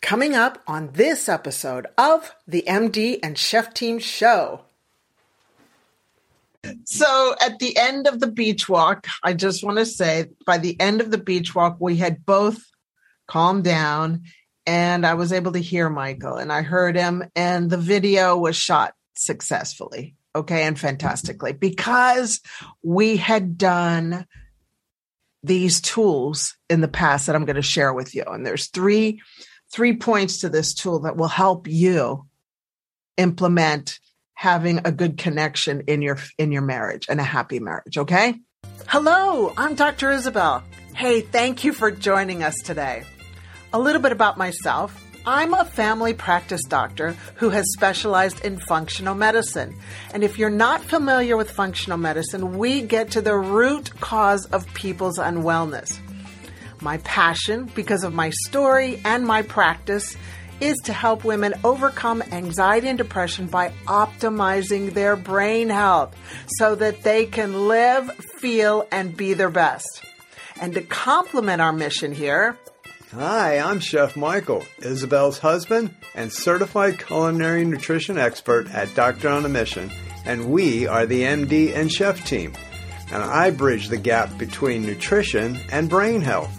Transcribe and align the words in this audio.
Coming 0.00 0.34
up 0.34 0.62
on 0.66 0.90
this 0.92 1.28
episode 1.28 1.86
of 1.98 2.34
the 2.46 2.64
MD 2.68 3.18
and 3.22 3.36
Chef 3.36 3.74
Team 3.74 3.98
Show. 3.98 4.62
So, 6.84 7.34
at 7.40 7.58
the 7.58 7.76
end 7.76 8.06
of 8.06 8.20
the 8.20 8.30
beach 8.30 8.68
walk, 8.68 9.06
I 9.22 9.32
just 9.32 9.64
want 9.64 9.78
to 9.78 9.86
say 9.86 10.26
by 10.46 10.58
the 10.58 10.78
end 10.80 11.00
of 11.00 11.10
the 11.10 11.18
beach 11.18 11.54
walk, 11.54 11.78
we 11.80 11.96
had 11.96 12.24
both 12.24 12.64
calmed 13.26 13.64
down 13.64 14.22
and 14.66 15.06
I 15.06 15.14
was 15.14 15.32
able 15.32 15.52
to 15.52 15.58
hear 15.58 15.88
Michael 15.88 16.36
and 16.36 16.52
I 16.52 16.62
heard 16.62 16.94
him, 16.94 17.24
and 17.34 17.70
the 17.70 17.78
video 17.78 18.36
was 18.36 18.54
shot 18.54 18.94
successfully. 19.14 20.14
Okay, 20.36 20.62
and 20.62 20.78
fantastically 20.78 21.52
because 21.52 22.40
we 22.82 23.16
had 23.16 23.58
done 23.58 24.26
these 25.42 25.80
tools 25.80 26.56
in 26.68 26.80
the 26.80 26.88
past 26.88 27.26
that 27.26 27.34
I'm 27.34 27.44
going 27.44 27.56
to 27.56 27.62
share 27.62 27.92
with 27.92 28.14
you. 28.14 28.24
And 28.26 28.44
there's 28.46 28.66
three 28.66 29.20
three 29.72 29.96
points 29.96 30.40
to 30.40 30.48
this 30.48 30.74
tool 30.74 31.00
that 31.00 31.16
will 31.16 31.28
help 31.28 31.66
you 31.68 32.26
implement 33.16 33.98
having 34.34 34.80
a 34.84 34.92
good 34.92 35.18
connection 35.18 35.82
in 35.88 36.00
your 36.00 36.18
in 36.38 36.52
your 36.52 36.62
marriage 36.62 37.06
and 37.08 37.20
a 37.20 37.24
happy 37.24 37.58
marriage, 37.58 37.98
okay? 37.98 38.34
Hello, 38.86 39.52
I'm 39.56 39.74
Dr. 39.74 40.10
Isabel. 40.12 40.62
Hey, 40.94 41.20
thank 41.20 41.64
you 41.64 41.72
for 41.72 41.90
joining 41.90 42.42
us 42.42 42.54
today. 42.64 43.04
A 43.72 43.78
little 43.78 44.00
bit 44.00 44.12
about 44.12 44.38
myself. 44.38 45.04
I'm 45.26 45.52
a 45.52 45.64
family 45.64 46.14
practice 46.14 46.62
doctor 46.64 47.12
who 47.34 47.50
has 47.50 47.70
specialized 47.72 48.44
in 48.44 48.58
functional 48.60 49.14
medicine. 49.14 49.76
And 50.14 50.24
if 50.24 50.38
you're 50.38 50.48
not 50.48 50.82
familiar 50.82 51.36
with 51.36 51.50
functional 51.50 51.98
medicine, 51.98 52.56
we 52.56 52.80
get 52.80 53.10
to 53.10 53.20
the 53.20 53.36
root 53.36 53.92
cause 54.00 54.46
of 54.46 54.72
people's 54.72 55.18
unwellness. 55.18 55.98
My 56.80 56.98
passion, 56.98 57.70
because 57.74 58.04
of 58.04 58.14
my 58.14 58.30
story 58.30 59.00
and 59.04 59.26
my 59.26 59.42
practice, 59.42 60.16
is 60.60 60.76
to 60.84 60.92
help 60.92 61.24
women 61.24 61.54
overcome 61.64 62.22
anxiety 62.32 62.88
and 62.88 62.98
depression 62.98 63.46
by 63.46 63.70
optimizing 63.86 64.92
their 64.92 65.16
brain 65.16 65.68
health 65.68 66.16
so 66.58 66.74
that 66.74 67.02
they 67.02 67.26
can 67.26 67.68
live, 67.68 68.10
feel, 68.38 68.86
and 68.90 69.16
be 69.16 69.34
their 69.34 69.50
best. 69.50 70.02
And 70.60 70.74
to 70.74 70.82
complement 70.82 71.60
our 71.60 71.72
mission 71.72 72.12
here, 72.12 72.56
Hi, 73.12 73.58
I'm 73.58 73.80
Chef 73.80 74.16
Michael, 74.16 74.64
Isabel's 74.80 75.38
husband 75.38 75.94
and 76.14 76.30
certified 76.30 76.98
culinary 76.98 77.64
nutrition 77.64 78.18
expert 78.18 78.70
at 78.70 78.94
Doctor 78.94 79.30
on 79.30 79.46
a 79.46 79.48
Mission, 79.48 79.90
and 80.26 80.50
we 80.50 80.86
are 80.86 81.06
the 81.06 81.22
MD 81.22 81.74
and 81.74 81.90
Chef 81.90 82.22
team. 82.26 82.52
And 83.10 83.22
I 83.22 83.48
bridge 83.50 83.88
the 83.88 83.96
gap 83.96 84.36
between 84.36 84.82
nutrition 84.82 85.58
and 85.72 85.88
brain 85.88 86.20
health. 86.20 86.57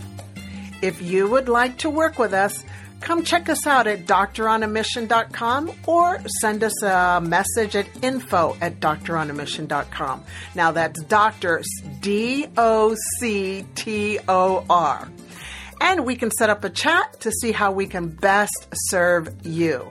If 0.82 1.02
you 1.02 1.30
would 1.30 1.50
like 1.50 1.78
to 1.80 1.90
work 1.90 2.20
with 2.20 2.34
us, 2.34 2.64
come 3.02 3.24
check 3.24 3.50
us 3.50 3.66
out 3.66 3.88
at 3.88 4.06
doctoronamission.com 4.06 5.72
or 5.86 6.22
send 6.42 6.64
us 6.64 6.84
a 6.84 7.22
message 7.22 7.76
at 7.76 7.88
info 8.04 8.58
at 8.62 8.80
doctoronamission.com. 8.80 10.24
Now 10.56 10.72
that's 10.72 11.04
doctor, 11.04 11.62
D 12.02 12.48
O 12.58 12.96
C 13.20 13.66
T 13.76 14.20
O 14.28 14.66
R 14.70 15.10
and 15.82 16.06
we 16.06 16.16
can 16.16 16.32
set 16.32 16.50
up 16.50 16.64
a 16.64 16.70
chat 16.70 17.20
to 17.22 17.32
see 17.32 17.52
how 17.52 17.72
we 17.72 17.88
can 17.88 18.08
best 18.08 18.68
serve 18.74 19.30
you. 19.46 19.90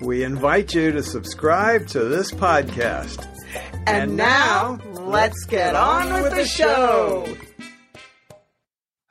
We 0.00 0.24
invite 0.24 0.74
you 0.74 0.92
to 0.92 1.02
subscribe 1.02 1.86
to 1.88 2.04
this 2.04 2.32
podcast. 2.32 3.26
And, 3.86 3.88
and 3.88 4.16
now, 4.16 4.80
let's 4.92 5.44
get 5.44 5.76
on 5.76 6.22
with 6.22 6.34
the 6.34 6.46
show. 6.46 7.36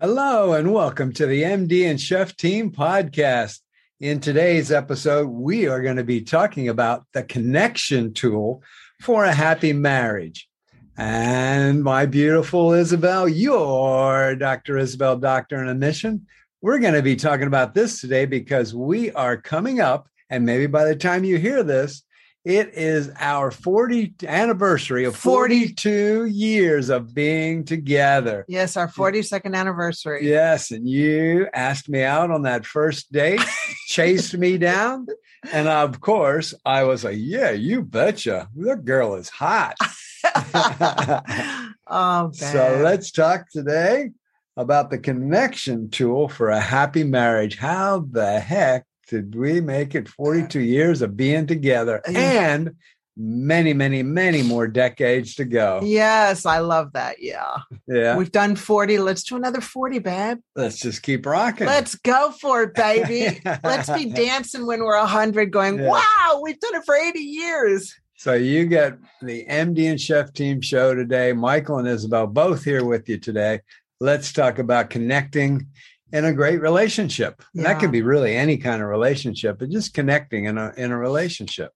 Hello, 0.06 0.52
and 0.52 0.74
welcome 0.74 1.14
to 1.14 1.26
the 1.26 1.44
MD 1.44 1.90
and 1.90 1.98
Chef 1.98 2.36
Team 2.36 2.72
podcast. 2.74 3.62
In 4.02 4.20
today's 4.20 4.70
episode, 4.70 5.30
we 5.30 5.66
are 5.70 5.82
going 5.82 5.96
to 5.96 6.04
be 6.04 6.20
talking 6.20 6.68
about 6.68 7.06
the 7.14 7.24
connection 7.24 8.14
tool 8.14 8.62
for 9.00 9.24
a 9.24 9.34
happy 9.34 9.72
marriage. 9.72 10.50
And 10.98 11.86
my 11.86 12.06
beautiful 12.06 12.74
Isabel, 12.74 13.30
your 13.30 14.36
Dr. 14.36 14.78
Isabel, 14.78 15.20
Doctor 15.20 15.60
on 15.60 15.70
a 15.70 15.74
Mission. 15.74 16.28
We're 16.62 16.80
going 16.80 16.96
to 16.96 17.02
be 17.02 17.16
talking 17.16 17.48
about 17.48 17.74
this 17.74 18.02
today 18.02 18.26
because 18.26 18.76
we 18.76 19.10
are 19.12 19.38
coming 19.38 19.80
up, 19.80 20.10
and 20.30 20.46
maybe 20.46 20.68
by 20.68 20.84
the 20.84 20.98
time 20.98 21.24
you 21.24 21.38
hear 21.38 21.64
this, 21.64 22.04
it 22.46 22.74
is 22.74 23.10
our 23.20 23.52
40th 23.52 24.28
anniversary 24.28 25.06
of 25.06 25.16
42 25.16 26.26
years 26.26 26.90
of 26.90 27.14
being 27.14 27.64
together. 27.64 28.44
Yes, 28.50 28.76
our 28.76 28.90
42nd 28.90 29.56
anniversary. 29.56 30.28
Yes, 30.28 30.72
and 30.72 30.88
you 30.88 31.48
asked 31.54 31.88
me 31.88 32.04
out 32.04 32.32
on 32.32 32.42
that 32.42 32.66
first 32.66 33.12
date, 33.14 33.40
chased 33.88 34.38
me 34.38 34.58
down, 34.58 35.08
and 35.52 35.68
of 35.68 36.02
course, 36.02 36.54
I 36.66 36.84
was 36.84 37.04
like, 37.04 37.18
"Yeah, 37.20 37.52
you 37.52 37.82
betcha. 37.82 38.50
That 38.56 38.86
girl 38.86 39.16
is 39.16 39.30
hot." 39.30 39.76
oh, 41.88 42.32
so 42.34 42.80
let's 42.82 43.12
talk 43.12 43.50
today 43.50 44.12
about 44.56 44.90
the 44.90 44.98
connection 44.98 45.90
tool 45.90 46.28
for 46.28 46.50
a 46.50 46.60
happy 46.60 47.04
marriage. 47.04 47.58
How 47.58 48.06
the 48.10 48.40
heck 48.40 48.86
did 49.08 49.36
we 49.36 49.62
make 49.62 49.96
it 49.96 50.08
uh, 50.08 50.12
42 50.12 50.60
years 50.60 51.02
of 51.02 51.18
being 51.18 51.48
together 51.48 52.02
and 52.08 52.76
many, 53.16 53.74
many, 53.74 54.04
many 54.04 54.42
more 54.42 54.68
decades 54.68 55.36
to 55.36 55.46
go? 55.46 55.82
Yes, 55.84 56.46
I 56.46 56.60
love 56.60 56.94
that. 56.94 57.18
Yeah. 57.20 57.58
Yeah. 57.88 58.18
We've 58.18 58.32
done 58.32 58.56
40. 58.56 59.00
Let's 59.00 59.24
do 59.24 59.36
another 59.36 59.62
40, 59.62 60.00
babe. 60.00 60.38
Let's 60.56 60.80
just 60.80 61.04
keep 61.04 61.26
rocking. 61.26 61.68
Let's 61.68 61.96
go 61.96 62.32
for 62.32 62.64
it, 62.64 62.74
baby. 62.76 63.40
Let's 63.64 63.90
be 63.90 64.06
dancing 64.10 64.66
when 64.66 64.80
we're 64.80 64.98
100, 64.98 65.52
going, 65.52 65.80
yeah. 65.80 65.90
wow, 65.90 66.42
we've 66.42 66.60
done 66.60 66.76
it 66.76 66.86
for 66.86 66.96
80 66.96 67.20
years. 67.20 67.96
So 68.16 68.34
you 68.34 68.66
get 68.66 68.98
the 69.22 69.46
MD 69.46 69.90
and 69.90 70.00
Chef 70.00 70.32
Team 70.34 70.62
show 70.62 70.96
today. 70.96 71.34
Michael 71.34 71.80
and 71.80 71.88
Isabel 71.88 72.26
both 72.26 72.64
here 72.64 72.86
with 72.86 73.10
you 73.10 73.18
today. 73.18 73.60
Let's 74.00 74.32
talk 74.32 74.60
about 74.60 74.90
connecting 74.90 75.68
in 76.14 76.24
a 76.26 76.32
great 76.32 76.62
relationship. 76.62 77.44
Yeah. 77.54 77.64
That 77.64 77.80
could 77.80 77.92
be 77.92 78.04
really 78.04 78.36
any 78.36 78.58
kind 78.58 78.82
of 78.82 78.88
relationship, 78.88 79.60
but 79.60 79.70
just 79.70 79.94
connecting 79.94 80.46
in 80.46 80.58
a 80.58 80.72
in 80.78 80.92
a 80.92 80.98
relationship. 80.98 81.72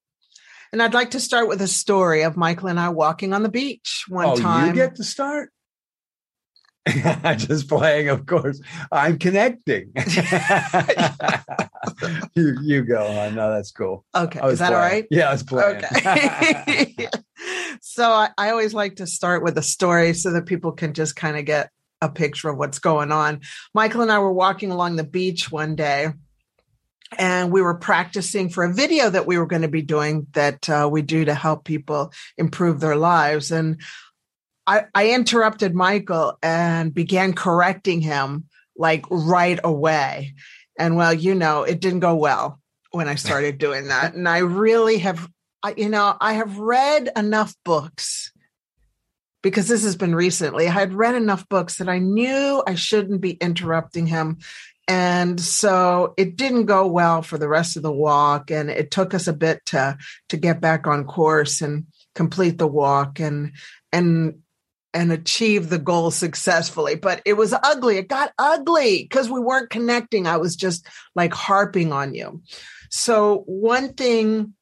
And 0.71 0.81
I'd 0.81 0.93
like 0.93 1.11
to 1.11 1.19
start 1.19 1.49
with 1.49 1.61
a 1.61 1.67
story 1.67 2.23
of 2.23 2.37
Michael 2.37 2.69
and 2.69 2.79
I 2.79 2.89
walking 2.89 3.33
on 3.33 3.41
the 3.41 3.49
beach 3.49 4.05
one 4.07 4.27
oh, 4.27 4.35
time. 4.35 4.67
You 4.67 4.73
get 4.73 4.95
to 4.97 5.03
start. 5.03 5.51
just 7.37 7.67
playing, 7.67 8.09
of 8.09 8.25
course. 8.25 8.61
I'm 8.91 9.17
connecting. 9.17 9.91
you 12.35 12.57
you 12.61 12.83
go 12.83 13.05
on. 13.05 13.35
No, 13.35 13.51
that's 13.51 13.71
cool. 13.71 14.05
Okay, 14.15 14.39
is 14.47 14.59
that 14.59 14.67
playing. 14.69 14.73
all 14.73 14.89
right? 14.89 15.05
Yeah, 15.09 15.29
I 15.29 15.31
was 15.33 15.43
playing. 15.43 15.83
Okay. 15.83 17.07
so 17.81 18.09
I, 18.09 18.29
I 18.37 18.51
always 18.51 18.73
like 18.73 18.97
to 18.97 19.07
start 19.07 19.43
with 19.43 19.57
a 19.57 19.63
story 19.63 20.13
so 20.13 20.31
that 20.31 20.45
people 20.45 20.71
can 20.71 20.93
just 20.93 21.15
kind 21.15 21.37
of 21.37 21.45
get 21.45 21.71
a 22.01 22.09
picture 22.09 22.49
of 22.49 22.57
what's 22.57 22.79
going 22.79 23.11
on. 23.11 23.41
Michael 23.73 24.01
and 24.01 24.11
I 24.11 24.19
were 24.19 24.31
walking 24.31 24.71
along 24.71 24.95
the 24.95 25.03
beach 25.03 25.51
one 25.51 25.75
day 25.75 26.09
and 27.17 27.51
we 27.51 27.61
were 27.61 27.75
practicing 27.75 28.49
for 28.49 28.63
a 28.63 28.73
video 28.73 29.09
that 29.09 29.25
we 29.25 29.37
were 29.37 29.45
going 29.45 29.61
to 29.61 29.67
be 29.67 29.81
doing 29.81 30.27
that 30.33 30.69
uh, 30.69 30.89
we 30.91 31.01
do 31.01 31.25
to 31.25 31.33
help 31.33 31.63
people 31.63 32.11
improve 32.37 32.79
their 32.79 32.95
lives. 32.95 33.51
And 33.51 33.81
I, 34.65 34.85
I 34.93 35.11
interrupted 35.11 35.73
Michael 35.73 36.37
and 36.43 36.93
began 36.93 37.33
correcting 37.33 38.01
him 38.01 38.45
like 38.75 39.05
right 39.09 39.59
away. 39.63 40.35
And 40.77 40.97
well, 40.97 41.13
you 41.13 41.33
know, 41.33 41.63
it 41.63 41.79
didn't 41.79 42.01
go 42.01 42.15
well 42.15 42.59
when 42.91 43.07
I 43.07 43.15
started 43.15 43.57
doing 43.57 43.87
that. 43.87 44.13
And 44.13 44.27
I 44.27 44.39
really 44.39 44.99
have, 44.99 45.27
I, 45.63 45.73
you 45.77 45.89
know, 45.89 46.15
I 46.19 46.33
have 46.33 46.59
read 46.59 47.09
enough 47.15 47.55
books 47.63 48.31
because 49.47 49.69
this 49.69 49.83
has 49.83 49.95
been 49.95 50.13
recently. 50.13 50.67
I 50.67 50.71
had 50.71 50.93
read 50.93 51.15
enough 51.15 51.47
books 51.47 51.77
that 51.77 51.87
I 51.87 51.99
knew 51.99 52.61
I 52.67 52.75
shouldn't 52.75 53.21
be 53.21 53.31
interrupting 53.31 54.05
him. 54.05 54.39
And 54.89 55.39
so 55.39 56.13
it 56.17 56.35
didn't 56.35 56.65
go 56.65 56.85
well 56.87 57.21
for 57.21 57.37
the 57.37 57.47
rest 57.47 57.77
of 57.77 57.83
the 57.83 57.91
walk. 57.91 58.51
And 58.51 58.69
it 58.69 58.91
took 58.91 59.13
us 59.13 59.27
a 59.27 59.33
bit 59.33 59.65
to 59.67 59.97
to 60.29 60.37
get 60.37 60.59
back 60.59 60.85
on 60.85 61.05
course 61.05 61.61
and 61.61 61.87
complete 62.13 62.57
the 62.57 62.67
walk. 62.67 63.21
And 63.21 63.53
and 63.93 64.39
and 64.93 65.11
achieve 65.11 65.69
the 65.69 65.79
goal 65.79 66.11
successfully. 66.11 66.95
But 66.95 67.21
it 67.23 67.33
was 67.33 67.53
ugly. 67.53 67.97
It 67.97 68.09
got 68.09 68.33
ugly 68.37 69.03
because 69.03 69.29
we 69.29 69.39
weren't 69.39 69.69
connecting. 69.69 70.27
I 70.27 70.37
was 70.37 70.55
just 70.55 70.87
like 71.15 71.33
harping 71.33 71.93
on 71.93 72.15
you. 72.15 72.41
So, 72.89 73.43
one 73.45 73.93
thing 73.93 74.53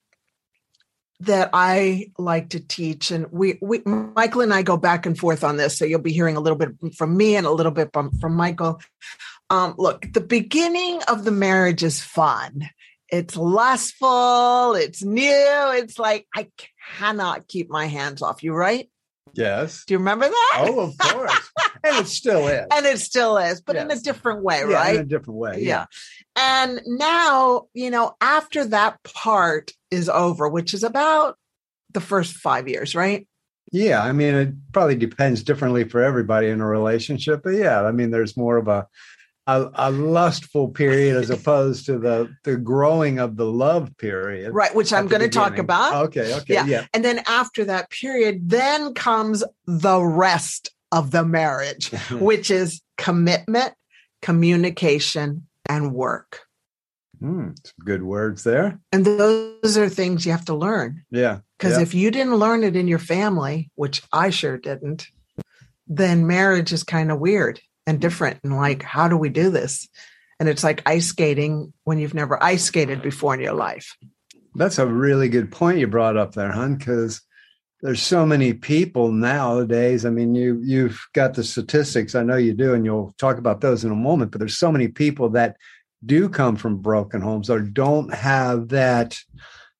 that 1.21 1.49
I 1.53 2.11
like 2.17 2.49
to 2.49 2.59
teach, 2.59 3.11
and 3.11 3.27
we, 3.31 3.57
we, 3.61 3.81
Michael 3.85 4.41
and 4.41 4.53
I 4.53 4.61
go 4.61 4.77
back 4.77 5.05
and 5.05 5.17
forth 5.17 5.43
on 5.43 5.57
this. 5.57 5.77
So, 5.77 5.85
you'll 5.85 6.01
be 6.01 6.11
hearing 6.11 6.37
a 6.37 6.41
little 6.41 6.57
bit 6.57 6.71
from 6.95 7.15
me 7.15 7.35
and 7.35 7.45
a 7.45 7.51
little 7.51 7.71
bit 7.71 7.89
from, 7.93 8.11
from 8.19 8.35
Michael. 8.35 8.81
Um, 9.49 9.75
look, 9.77 10.11
the 10.11 10.21
beginning 10.21 11.01
of 11.07 11.23
the 11.23 11.31
marriage 11.31 11.83
is 11.83 12.01
fun. 12.01 12.69
It's 13.09 13.37
lustful. 13.37 14.73
It's 14.73 15.03
new. 15.03 15.71
It's 15.75 15.99
like, 15.99 16.27
I 16.35 16.49
cannot 16.97 17.47
keep 17.47 17.69
my 17.69 17.85
hands 17.85 18.21
off 18.21 18.43
you, 18.43 18.53
right? 18.53 18.89
Yes. 19.33 19.83
Do 19.85 19.93
you 19.93 19.99
remember 19.99 20.27
that? 20.27 20.65
Oh, 20.67 20.79
of 20.79 20.97
course. 20.97 21.51
and 21.83 21.97
it 21.97 22.07
still 22.07 22.47
is. 22.47 22.65
And 22.71 22.85
it 22.85 22.99
still 22.99 23.37
is, 23.37 23.61
but 23.61 23.75
yes. 23.75 23.83
in 23.85 23.91
a 23.91 24.01
different 24.01 24.43
way, 24.43 24.59
yeah, 24.59 24.75
right? 24.75 24.95
In 24.95 25.01
a 25.01 25.05
different 25.05 25.39
way. 25.39 25.59
Yeah. 25.59 25.67
yeah. 25.67 25.85
And 26.35 26.81
now, 26.85 27.67
you 27.73 27.89
know, 27.89 28.15
after 28.19 28.65
that 28.65 29.01
part 29.03 29.71
is 29.91 30.09
over, 30.09 30.49
which 30.49 30.73
is 30.73 30.83
about 30.83 31.37
the 31.93 32.01
first 32.01 32.33
five 32.33 32.67
years, 32.67 32.93
right? 32.93 33.27
Yeah, 33.71 34.03
I 34.03 34.11
mean, 34.11 34.35
it 34.35 34.53
probably 34.73 34.95
depends 34.95 35.43
differently 35.43 35.85
for 35.85 36.03
everybody 36.03 36.49
in 36.49 36.61
a 36.61 36.67
relationship, 36.67 37.41
but 37.43 37.51
yeah, 37.51 37.83
I 37.83 37.91
mean, 37.91 38.11
there's 38.11 38.37
more 38.37 38.57
of 38.57 38.67
a 38.67 38.87
a, 39.47 39.69
a 39.75 39.91
lustful 39.91 40.69
period 40.69 41.17
as 41.17 41.29
opposed 41.29 41.85
to 41.85 41.99
the 41.99 42.35
the 42.43 42.57
growing 42.57 43.19
of 43.19 43.37
the 43.37 43.45
love 43.45 43.95
period, 43.97 44.53
right? 44.53 44.73
Which 44.73 44.91
I'm 44.91 45.07
going 45.07 45.21
to 45.21 45.29
talk 45.29 45.57
about. 45.57 46.05
Okay, 46.07 46.33
okay, 46.35 46.53
yeah. 46.53 46.65
yeah. 46.65 46.85
And 46.93 47.05
then 47.05 47.21
after 47.27 47.63
that 47.65 47.89
period, 47.89 48.49
then 48.49 48.93
comes 48.93 49.43
the 49.65 50.01
rest 50.01 50.71
of 50.91 51.11
the 51.11 51.23
marriage, 51.23 51.91
which 52.11 52.49
is 52.49 52.81
commitment, 52.97 53.73
communication, 54.21 55.47
and 55.67 55.93
work. 55.93 56.41
Mm, 57.21 57.55
good 57.79 58.03
words 58.03 58.43
there. 58.43 58.79
And 58.91 59.05
those 59.05 59.77
are 59.77 59.89
things 59.89 60.25
you 60.25 60.31
have 60.31 60.45
to 60.45 60.55
learn. 60.55 61.03
Yeah. 61.11 61.39
Because 61.57 61.77
if 61.77 61.93
you 61.93 62.11
didn't 62.11 62.35
learn 62.35 62.63
it 62.63 62.75
in 62.75 62.87
your 62.87 62.99
family, 62.99 63.71
which 63.75 64.03
I 64.11 64.29
sure 64.29 64.57
didn't, 64.57 65.07
then 65.87 66.27
marriage 66.27 66.73
is 66.73 66.83
kind 66.83 67.11
of 67.11 67.19
weird 67.19 67.61
and 67.87 67.99
different. 68.01 68.39
And 68.43 68.55
like, 68.55 68.83
how 68.83 69.07
do 69.07 69.15
we 69.15 69.29
do 69.29 69.49
this? 69.49 69.87
And 70.39 70.49
it's 70.49 70.63
like 70.63 70.83
ice 70.85 71.07
skating 71.07 71.71
when 71.85 71.97
you've 71.97 72.13
never 72.13 72.41
ice 72.43 72.63
skated 72.63 73.01
before 73.01 73.33
in 73.33 73.39
your 73.39 73.53
life. 73.53 73.95
That's 74.55 74.79
a 74.79 74.87
really 74.87 75.29
good 75.29 75.51
point 75.51 75.79
you 75.79 75.87
brought 75.87 76.17
up 76.17 76.33
there, 76.33 76.51
hon, 76.51 76.75
because 76.75 77.21
there's 77.85 78.01
so 78.01 78.25
many 78.25 78.51
people 78.51 79.11
nowadays. 79.11 80.07
I 80.07 80.09
mean, 80.09 80.33
you 80.33 80.59
you've 80.63 80.99
got 81.13 81.35
the 81.35 81.43
statistics. 81.43 82.15
I 82.15 82.23
know 82.23 82.35
you 82.35 82.53
do, 82.53 82.73
and 82.73 82.83
you'll 82.83 83.13
talk 83.19 83.37
about 83.37 83.61
those 83.61 83.85
in 83.85 83.91
a 83.91 83.95
moment. 83.95 84.31
But 84.31 84.39
there's 84.39 84.57
so 84.57 84.71
many 84.71 84.87
people 84.87 85.29
that 85.29 85.57
do 86.03 86.27
come 86.27 86.55
from 86.55 86.77
broken 86.77 87.21
homes 87.21 87.47
or 87.47 87.59
don't 87.59 88.11
have 88.11 88.69
that, 88.69 89.19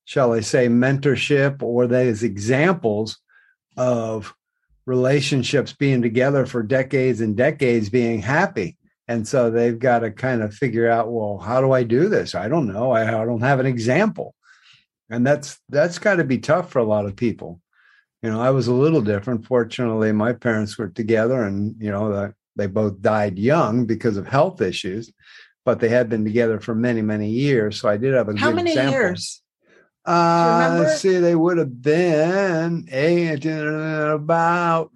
shall 0.05 0.33
I 0.33 0.41
say, 0.41 0.67
mentorship 0.67 1.63
or 1.63 1.87
those 1.87 2.21
examples 2.21 3.17
of 3.75 4.35
relationships 4.85 5.73
being 5.73 6.03
together 6.03 6.45
for 6.45 6.61
decades 6.61 7.21
and 7.21 7.35
decades 7.35 7.89
being 7.89 8.21
happy. 8.21 8.77
And 9.07 9.27
so 9.27 9.49
they've 9.49 9.79
got 9.79 9.99
to 9.99 10.11
kind 10.11 10.43
of 10.43 10.53
figure 10.53 10.87
out, 10.87 11.11
well, 11.11 11.39
how 11.39 11.59
do 11.59 11.71
I 11.71 11.81
do 11.81 12.07
this? 12.07 12.35
I 12.35 12.49
don't 12.49 12.71
know. 12.71 12.91
I, 12.91 13.23
I 13.23 13.25
don't 13.25 13.41
have 13.41 13.59
an 13.59 13.65
example. 13.65 14.35
And 15.09 15.25
that's 15.25 15.59
that's 15.69 15.97
got 15.97 16.17
to 16.17 16.23
be 16.23 16.37
tough 16.37 16.69
for 16.69 16.77
a 16.77 16.83
lot 16.83 17.05
of 17.05 17.15
people. 17.15 17.61
You 18.21 18.31
know, 18.31 18.41
I 18.41 18.49
was 18.49 18.67
a 18.67 18.73
little 18.73 19.01
different. 19.01 19.45
Fortunately, 19.45 20.11
my 20.11 20.33
parents 20.33 20.77
were 20.77 20.89
together 20.89 21.43
and, 21.43 21.75
you 21.79 21.91
know, 21.91 22.33
they 22.55 22.67
both 22.67 23.01
died 23.01 23.37
young 23.37 23.85
because 23.85 24.17
of 24.17 24.27
health 24.27 24.61
issues, 24.61 25.11
but 25.63 25.79
they 25.79 25.89
had 25.89 26.09
been 26.09 26.23
together 26.23 26.59
for 26.59 26.73
many, 26.73 27.01
many 27.01 27.29
years. 27.29 27.79
So 27.79 27.89
I 27.89 27.97
did 27.97 28.13
have 28.13 28.29
a 28.29 28.37
How 28.37 28.47
good 28.47 28.55
many 28.55 28.71
example. 28.71 28.93
years? 28.93 29.41
Uh, 30.05 30.77
let's 30.81 31.01
see, 31.01 31.17
they 31.17 31.35
would 31.35 31.57
have 31.57 31.81
been 31.81 32.87
eight, 32.91 33.45
about 33.45 34.91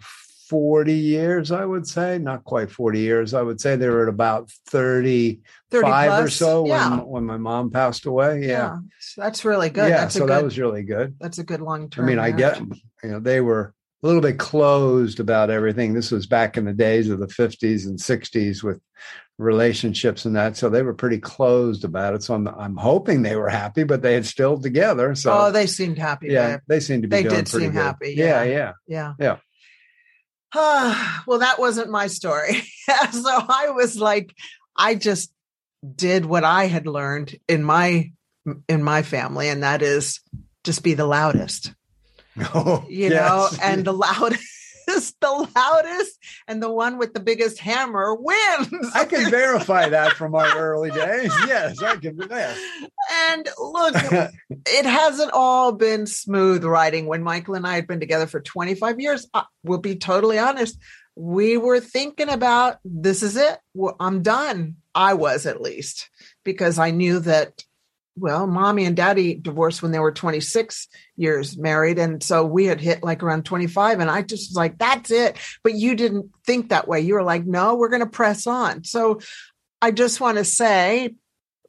40 0.50 0.94
years, 0.94 1.52
I 1.52 1.64
would 1.64 1.88
say. 1.88 2.18
Not 2.18 2.44
quite 2.44 2.72
40 2.72 3.00
years. 3.00 3.34
I 3.34 3.42
would 3.42 3.62
say 3.62 3.76
they 3.76 3.88
were 3.90 4.04
at 4.04 4.10
about 4.10 4.50
35 4.68 5.42
30 5.72 6.24
or 6.24 6.30
so 6.30 6.66
Yeah. 6.66 6.98
when, 6.98 7.06
when 7.08 7.26
my 7.26 7.38
mom 7.38 7.70
passed 7.72 8.06
away. 8.06 8.46
Yeah. 8.48 8.78
So 9.00 9.22
that's 9.22 9.46
really 9.46 9.70
good. 9.70 9.90
Yeah. 9.90 10.02
that's 10.02 10.16
so 10.16 10.24
a 10.24 10.28
that 10.28 10.38
good, 10.38 10.44
was 10.46 10.60
really 10.60 10.84
good. 10.84 11.16
that's 11.20 11.38
a 11.38 11.44
good 11.44 11.62
long 11.62 11.90
term. 11.90 12.06
I 12.06 12.08
mean, 12.08 12.20
I 12.20 12.32
get, 12.32 12.60
you 12.60 13.10
know, 13.10 13.20
they 13.20 13.42
were 13.42 13.74
a 14.02 14.08
little 14.08 14.22
bit 14.22 14.40
closed 14.40 15.20
about 15.20 15.50
everything. 15.50 15.94
This 15.94 16.10
was 16.12 16.26
back 16.26 16.58
in 16.58 16.66
the 16.66 16.74
days 16.74 17.10
of 17.10 17.20
the 17.20 17.28
50s 17.28 17.86
and 17.86 18.00
60s 18.00 18.64
with 18.64 18.80
relationships 19.38 20.26
and 20.26 20.36
that. 20.36 20.58
So 20.58 20.70
they 20.70 20.82
were 20.84 20.94
pretty 20.94 21.20
closed 21.20 21.84
about 21.86 22.14
it. 22.14 22.24
So 22.24 22.34
I'm, 22.34 22.48
I'm 22.48 22.76
hoping 22.76 23.22
they 23.22 23.36
were 23.36 23.50
happy, 23.50 23.84
but 23.84 24.02
they 24.02 24.14
had 24.14 24.26
still 24.26 24.60
together. 24.60 25.16
So 25.16 25.32
oh, 25.38 25.52
they 25.52 25.68
seemed 25.68 25.98
happy. 25.98 26.28
yeah, 26.30 26.52
babe. 26.58 26.60
they 26.68 26.80
seemed 26.80 27.04
to 27.04 27.08
be 27.10 27.18
They 27.18 27.24
did 27.24 27.32
pretty 27.50 27.66
seem 27.66 27.72
good. 27.72 27.82
happy, 27.82 28.14
Yeah, 28.18 28.44
yeah. 28.44 28.72
yeah. 28.88 29.14
Yeah. 29.20 29.38
Well, 31.28 31.40
that 31.40 31.60
wasn't 31.60 31.92
my 31.92 32.08
story. 32.08 32.64
so 33.12 33.30
I 33.30 33.70
was 33.70 34.00
like, 34.00 34.34
I 34.76 34.96
just 34.96 35.32
did 35.96 36.26
what 36.26 36.44
I 36.44 36.66
had 36.66 36.88
learned 36.88 37.36
in 37.48 37.64
my 37.64 38.12
in 38.68 38.84
my 38.84 39.04
family, 39.04 39.50
and 39.50 39.62
that 39.64 39.82
is 39.82 40.22
just 40.64 40.84
be 40.84 40.94
the 40.96 41.06
loudest. 41.06 41.74
Oh, 42.54 42.86
You 42.90 43.10
yes. 43.10 43.12
know, 43.12 43.50
and 43.62 43.84
the 43.84 43.92
loudest, 43.92 44.44
the 45.22 45.50
loudest, 45.56 46.18
and 46.48 46.62
the 46.62 46.72
one 46.72 46.98
with 46.98 47.14
the 47.14 47.20
biggest 47.20 47.60
hammer 47.60 48.16
wins. 48.16 48.92
I 48.94 49.06
can 49.06 49.30
verify 49.30 49.90
that 49.90 50.14
from 50.14 50.36
our 50.36 50.58
early 50.58 50.92
days. 50.92 51.32
Yes, 51.48 51.82
I 51.82 51.96
can 51.96 52.16
do 52.16 52.28
that. 52.28 52.58
and 53.32 53.48
look, 53.60 53.96
it 54.68 54.86
hasn't 54.86 55.32
all 55.34 55.72
been 55.72 56.06
smooth 56.06 56.64
riding. 56.64 57.06
When 57.08 57.24
Michael 57.24 57.56
and 57.56 57.66
I 57.66 57.76
had 57.76 57.88
been 57.88 58.00
together 58.00 58.28
for 58.28 58.40
25 58.40 59.00
years, 59.00 59.28
I, 59.34 59.46
we'll 59.64 59.80
be 59.80 59.96
totally 59.96 60.38
honest. 60.38 60.78
We 61.16 61.58
were 61.58 61.80
thinking 61.80 62.30
about 62.30 62.78
this 62.86 63.24
is 63.24 63.36
it. 63.36 63.58
Well, 63.74 63.96
I'm 64.00 64.22
done. 64.22 64.76
I 64.94 65.14
was 65.16 65.46
at 65.46 65.62
least 65.62 66.10
because 66.44 66.78
I 66.80 66.92
knew 66.92 67.20
that, 67.20 67.64
well, 68.20 68.48
mommy 68.48 68.86
and 68.86 68.96
daddy 68.96 69.36
divorced 69.36 69.82
when 69.82 69.92
they 69.92 70.00
were 70.00 70.12
26 70.12 70.88
years 71.16 71.58
married. 71.58 72.00
And 72.00 72.22
so 72.22 72.46
we 72.46 72.66
had 72.66 72.82
hit 72.82 73.04
like 73.04 73.24
around 73.24 73.46
25. 73.46 74.00
And 74.00 74.10
I 74.10 74.22
just 74.22 74.52
was 74.52 74.56
like, 74.56 74.78
that's 74.78 75.12
it. 75.12 75.38
But 75.64 75.74
you 75.74 75.96
didn't 75.96 76.32
think 76.46 76.70
that 76.70 76.88
way. 76.88 77.02
You 77.02 77.16
were 77.16 77.24
like, 77.24 77.46
no, 77.46 77.76
we're 77.76 77.90
going 77.90 78.02
to 78.02 78.08
press 78.08 78.48
on. 78.48 78.84
So 78.84 79.20
I 79.82 79.92
just 79.92 80.20
want 80.20 80.38
to 80.38 80.46
say 80.46 81.16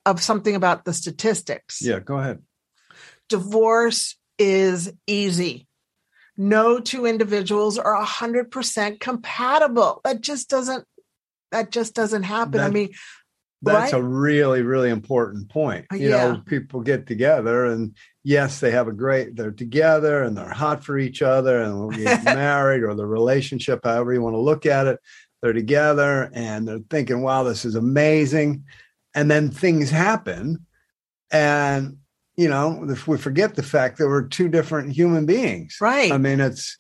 of 0.06 0.20
something 0.20 0.55
about 0.55 0.85
the 0.85 0.94
statistics 0.94 1.82
yeah, 1.82 2.00
go 2.00 2.19
ahead. 2.19 2.41
divorce 3.29 4.17
is 4.38 4.93
easy. 5.06 5.67
No 6.37 6.81
two 6.81 7.05
individuals 7.05 7.76
are 7.76 8.02
100% 8.02 8.99
compatible. 8.99 10.00
That 10.05 10.23
just 10.23 10.49
doesn't 10.49 10.87
that 11.52 11.70
just 11.70 11.94
doesn't 11.94 12.23
happen. 12.23 12.61
I 12.61 12.70
mean, 12.70 12.91
That's 13.62 13.92
Right? 13.92 14.00
a 14.00 14.02
really, 14.02 14.62
really 14.62 14.88
important 14.90 15.48
point. 15.50 15.86
Uh, 15.92 15.96
You 15.96 16.10
yeah. 16.10 16.32
know, 16.32 16.42
people 16.46 16.80
get 16.80 17.06
together 17.06 17.66
and 17.66 17.94
yes, 18.24 18.60
they 18.60 18.70
have 18.70 18.88
a 18.88 18.92
great, 18.92 19.36
they're 19.36 19.50
together 19.50 20.22
and 20.22 20.36
they're 20.36 20.48
hot 20.48 20.82
for 20.84 20.98
each 20.98 21.20
other 21.22 21.60
and 21.62 21.78
will 21.78 21.90
get 21.90 22.24
married 22.24 22.82
or 22.82 22.94
the 22.94 23.06
relationship, 23.06 23.80
however 23.84 24.14
you 24.14 24.22
want 24.22 24.34
to 24.34 24.40
look 24.40 24.64
at 24.66 24.86
it. 24.86 24.98
They're 25.42 25.52
together 25.52 26.30
and 26.34 26.66
they're 26.68 26.80
thinking, 26.90 27.22
wow, 27.22 27.42
this 27.44 27.64
is 27.64 27.74
amazing. 27.74 28.64
And 29.14 29.30
then 29.30 29.50
things 29.50 29.90
happen. 29.90 30.66
And, 31.30 31.99
you 32.37 32.49
know, 32.49 32.87
if 32.88 33.06
we 33.06 33.18
forget 33.18 33.54
the 33.56 33.62
fact 33.62 33.99
that 33.99 34.06
we're 34.08 34.26
two 34.26 34.49
different 34.49 34.92
human 34.92 35.26
beings. 35.26 35.76
right. 35.80 36.12
I 36.12 36.18
mean, 36.18 36.40
it's 36.40 36.78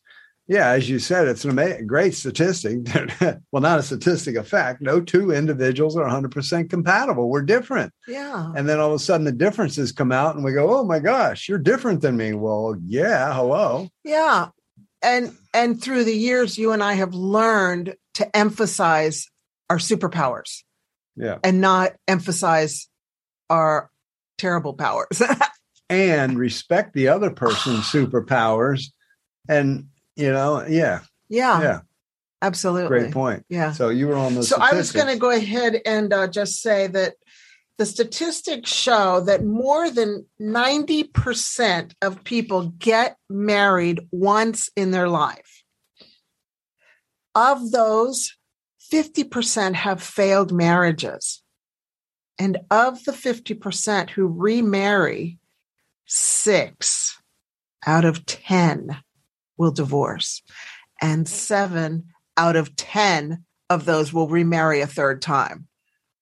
yeah, 0.50 0.70
as 0.70 0.90
you 0.90 0.98
said, 0.98 1.28
it's 1.28 1.44
an 1.44 1.56
ama- 1.56 1.80
great 1.84 2.12
statistic. 2.12 2.80
well, 3.52 3.62
not 3.62 3.78
a 3.78 3.82
statistic, 3.84 4.34
a 4.34 4.42
fact. 4.42 4.82
No 4.82 5.00
two 5.00 5.30
individuals 5.30 5.96
are 5.96 6.04
100% 6.04 6.68
compatible. 6.68 7.30
We're 7.30 7.42
different. 7.42 7.92
yeah. 8.08 8.50
And 8.56 8.68
then 8.68 8.80
all 8.80 8.88
of 8.88 8.94
a 8.94 8.98
sudden 8.98 9.24
the 9.24 9.30
differences 9.32 9.92
come 9.92 10.10
out 10.10 10.34
and 10.34 10.44
we 10.44 10.52
go, 10.52 10.76
oh 10.76 10.82
my 10.84 10.98
gosh, 10.98 11.48
you're 11.48 11.56
different 11.58 12.00
than 12.02 12.16
me. 12.16 12.32
Well, 12.34 12.76
yeah, 12.84 13.32
hello. 13.32 13.88
Yeah. 14.02 14.48
And 15.02 15.32
and 15.54 15.80
through 15.80 16.02
the 16.04 16.16
years 16.16 16.58
you 16.58 16.72
and 16.72 16.82
I 16.82 16.94
have 16.94 17.14
learned 17.14 17.94
to 18.14 18.36
emphasize 18.36 19.28
our 19.70 19.78
superpowers 19.78 20.64
Yeah. 21.16 21.38
and 21.44 21.60
not 21.60 21.92
emphasize 22.08 22.88
our 23.48 23.88
terrible 24.36 24.74
powers. 24.74 25.22
And 25.88 26.38
respect 26.38 26.92
the 26.94 27.08
other 27.08 27.30
person's 27.30 27.84
superpowers. 27.92 28.84
And, 29.48 29.86
you 30.20 30.32
know, 30.32 30.64
yeah, 30.66 31.00
yeah. 31.28 31.62
yeah, 31.62 31.80
Absolutely. 32.42 32.88
great 32.88 33.12
point. 33.12 33.44
Yeah. 33.48 33.72
So 33.72 33.88
you 33.88 34.08
were 34.08 34.16
on 34.16 34.34
those. 34.34 34.48
So 34.48 34.56
I 34.60 34.74
was 34.74 34.92
going 34.92 35.08
to 35.08 35.16
go 35.16 35.30
ahead 35.30 35.80
and 35.84 36.12
uh, 36.12 36.28
just 36.28 36.60
say 36.60 36.86
that 36.88 37.14
the 37.78 37.86
statistics 37.86 38.70
show 38.70 39.20
that 39.22 39.44
more 39.44 39.90
than 39.90 40.26
90% 40.40 41.92
of 42.02 42.24
people 42.24 42.68
get 42.78 43.16
married 43.30 44.00
once 44.10 44.68
in 44.76 44.90
their 44.90 45.08
life. 45.08 45.62
Of 47.34 47.70
those, 47.70 48.36
50% 48.92 49.74
have 49.74 50.02
failed 50.02 50.52
marriages. 50.52 51.42
And 52.38 52.58
of 52.70 53.02
the 53.04 53.12
50% 53.12 54.10
who 54.10 54.26
remarry, 54.26 55.38
six 56.06 57.18
out 57.86 58.04
of 58.04 58.26
10 58.26 58.96
will 59.60 59.70
divorce, 59.70 60.42
and 61.00 61.28
seven 61.28 62.06
out 62.36 62.56
of 62.56 62.74
10 62.74 63.44
of 63.68 63.84
those 63.84 64.12
will 64.12 64.26
remarry 64.26 64.80
a 64.80 64.86
third 64.86 65.20
time. 65.20 65.68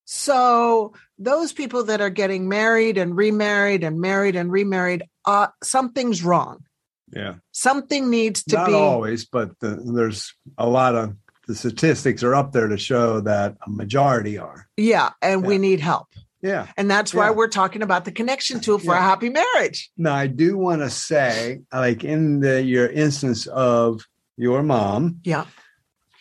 So 0.05 0.93
those 1.19 1.53
people 1.53 1.85
that 1.85 2.01
are 2.01 2.11
getting 2.11 2.49
married 2.49 2.99
and 2.99 3.17
remarried 3.17 3.85
and 3.85 4.01
married 4.01 4.35
and 4.35 4.51
remarried, 4.51 5.05
uh, 5.25 5.47
something's 5.63 6.25
wrong. 6.25 6.65
Yeah. 7.13 7.35
Something 7.53 8.11
needs 8.11 8.43
to 8.45 8.57
Not 8.57 8.67
be. 8.67 8.73
Not 8.73 8.81
always, 8.81 9.25
but 9.25 9.59
the, 9.61 9.81
there's 9.85 10.35
a 10.59 10.69
lot 10.69 10.97
of 10.97 11.15
the 11.47 11.55
statistics 11.55 12.23
are 12.25 12.35
up 12.35 12.53
there 12.53 12.69
to 12.69 12.77
show 12.77 13.21
that 13.21 13.57
a 13.65 13.71
majority 13.71 14.37
are. 14.37 14.67
Yeah, 14.77 15.11
and 15.23 15.47
we 15.47 15.59
need 15.59 15.81
help. 15.81 16.09
Yeah. 16.43 16.67
And 16.77 16.91
that's 16.91 17.13
why 17.13 17.27
Yeah. 17.27 17.31
we're 17.33 17.49
talking 17.49 17.83
about 17.83 18.05
the 18.05 18.13
connection 18.13 18.61
tool 18.61 18.79
for 18.79 18.95
Yeah. 18.95 18.99
a 18.99 19.03
happy 19.03 19.29
marriage. 19.29 19.91
Now, 19.97 20.15
I 20.15 20.27
do 20.29 20.57
want 20.57 20.83
to 20.83 20.91
say, 20.91 21.61
like 21.73 22.05
in 22.05 22.41
the 22.41 22.63
your 22.63 22.87
instance 22.89 23.47
of 23.49 24.03
your 24.37 24.63
mom, 24.63 25.21
Yeah. 25.25 25.45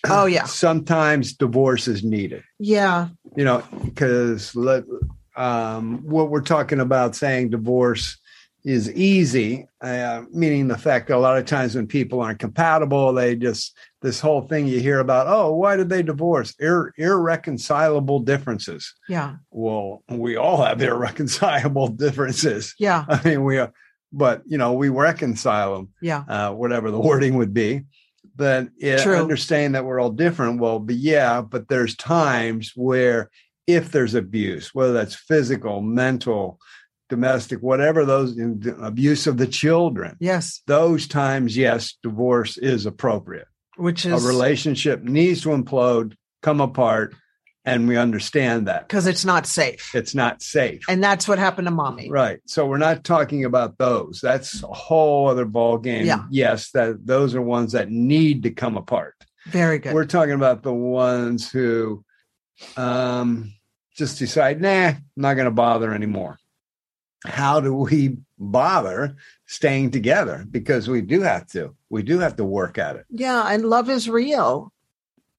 Oh, 0.10 0.26
yeah. 0.26 0.46
sometimes 0.46 1.34
divorce 1.34 1.88
is 1.88 2.04
needed. 2.04 2.44
Yeah. 2.60 3.10
You 3.36 3.46
know, 3.46 3.64
because 3.86 4.56
um, 5.36 6.00
what 6.04 6.30
we're 6.32 6.42
talking 6.42 6.80
about 6.80 7.16
saying 7.16 7.52
divorce 7.52 8.18
is 8.68 8.92
easy, 8.92 9.66
uh, 9.80 10.24
meaning 10.34 10.68
the 10.68 10.78
fact 10.78 11.08
that 11.08 11.16
a 11.16 11.18
lot 11.18 11.38
of 11.38 11.46
times 11.46 11.74
when 11.74 11.88
people 11.88 12.20
aren't 12.20 12.38
compatible, 12.40 13.14
they 13.14 13.34
just 13.34 13.78
this 14.02 14.20
whole 14.20 14.42
thing 14.42 14.68
you 14.68 14.82
hear 14.82 15.00
about. 15.00 15.26
Oh, 15.28 15.54
why 15.56 15.78
did 15.78 15.88
they 15.88 16.04
divorce? 16.04 16.54
Ir- 16.60 16.94
irreconcilable 16.98 18.20
differences. 18.20 18.94
Yeah. 19.08 19.36
Well, 19.52 20.04
we 20.10 20.36
all 20.36 20.62
have 20.64 20.82
irreconcilable 20.82 21.88
differences. 22.06 22.76
Yeah. 22.78 23.06
I 23.08 23.22
mean, 23.24 23.44
we 23.46 23.58
are, 23.58 23.72
but 24.12 24.42
you 24.46 24.58
know, 24.58 24.74
we 24.74 24.90
reconcile 24.90 25.76
them, 25.78 25.90
Yeah. 26.02 26.24
uh, 26.28 26.52
whatever 26.54 26.92
the 26.92 27.00
wording 27.00 27.36
would 27.36 27.54
be. 27.54 27.86
But 28.36 28.68
yeah, 28.78 29.02
True. 29.02 29.16
understand 29.16 29.76
that 29.76 29.86
we're 29.86 30.00
all 30.00 30.12
different. 30.12 30.60
Well, 30.60 30.80
but 30.80 30.96
yeah, 30.96 31.42
but 31.42 31.70
there's 31.70 31.96
times 31.96 32.74
where 32.76 33.30
if 33.66 33.92
there's 33.92 34.14
abuse, 34.14 34.76
whether 34.76 34.92
that's 34.94 35.16
physical, 35.16 35.82
mental, 35.82 36.60
domestic, 37.10 37.60
whatever 37.62 38.06
those 38.06 38.38
abuse 38.82 39.28
of 39.28 39.38
the 39.38 39.48
children, 39.48 40.16
Yes. 40.20 40.62
those 40.68 41.08
times, 41.08 41.56
yes, 41.58 41.96
divorce 42.04 42.58
is 42.58 42.86
appropriate. 42.86 43.48
Which 43.78 44.06
is 44.06 44.24
A 44.24 44.28
relationship 44.28 45.04
needs 45.04 45.42
to 45.42 45.50
implode, 45.50 46.16
come 46.42 46.60
apart, 46.62 47.14
and 47.64 47.88
we 47.88 47.96
understand 47.98 48.68
that 48.68 48.88
because 48.88 49.08
it's 49.08 49.26
not 49.26 49.46
safe. 49.46 49.94
it's 49.94 50.16
not 50.16 50.42
safe. 50.42 50.82
And 50.90 51.04
that's 51.04 51.28
what 51.28 51.38
happened 51.38 51.68
to 51.68 51.72
mommy. 51.72 52.10
Right. 52.10 52.40
So 52.46 52.66
we're 52.66 52.78
not 52.78 53.04
talking 53.04 53.46
about 53.46 53.78
those. 53.78 54.20
That's 54.22 54.64
a 54.64 54.68
whole 54.68 55.28
other 55.28 55.46
ball 55.46 55.78
game. 55.78 56.06
Yeah. 56.06 56.24
Yes, 56.32 56.72
that 56.72 57.06
those 57.06 57.36
are 57.36 57.42
ones 57.42 57.74
that 57.74 57.90
need 57.92 58.44
to 58.44 58.52
come 58.52 58.78
apart. 58.78 59.16
Very 59.48 59.80
good. 59.80 59.94
We're 59.94 60.06
talking 60.06 60.34
about 60.34 60.64
the 60.64 60.74
ones 60.74 61.50
who 61.52 62.04
um 62.76 63.54
just 63.96 64.20
decide, 64.20 64.62
nah, 64.62 64.88
I'm 64.90 65.04
not 65.16 65.34
going 65.36 65.46
to 65.46 65.52
bother 65.52 65.94
anymore. 65.94 66.38
How 67.26 67.60
do 67.60 67.74
we 67.74 68.18
bother 68.38 69.16
staying 69.48 69.92
together? 69.92 70.46
Because 70.50 70.88
we 70.88 71.02
do 71.02 71.22
have 71.22 71.48
to. 71.48 71.76
We 71.90 72.04
do 72.04 72.20
have 72.20 72.36
to 72.38 72.44
work 72.46 72.78
at 72.78 72.96
it. 72.96 73.06
yeah. 73.10 73.44
And 73.52 73.66
love 73.66 73.90
is 73.90 74.10
real. 74.10 74.72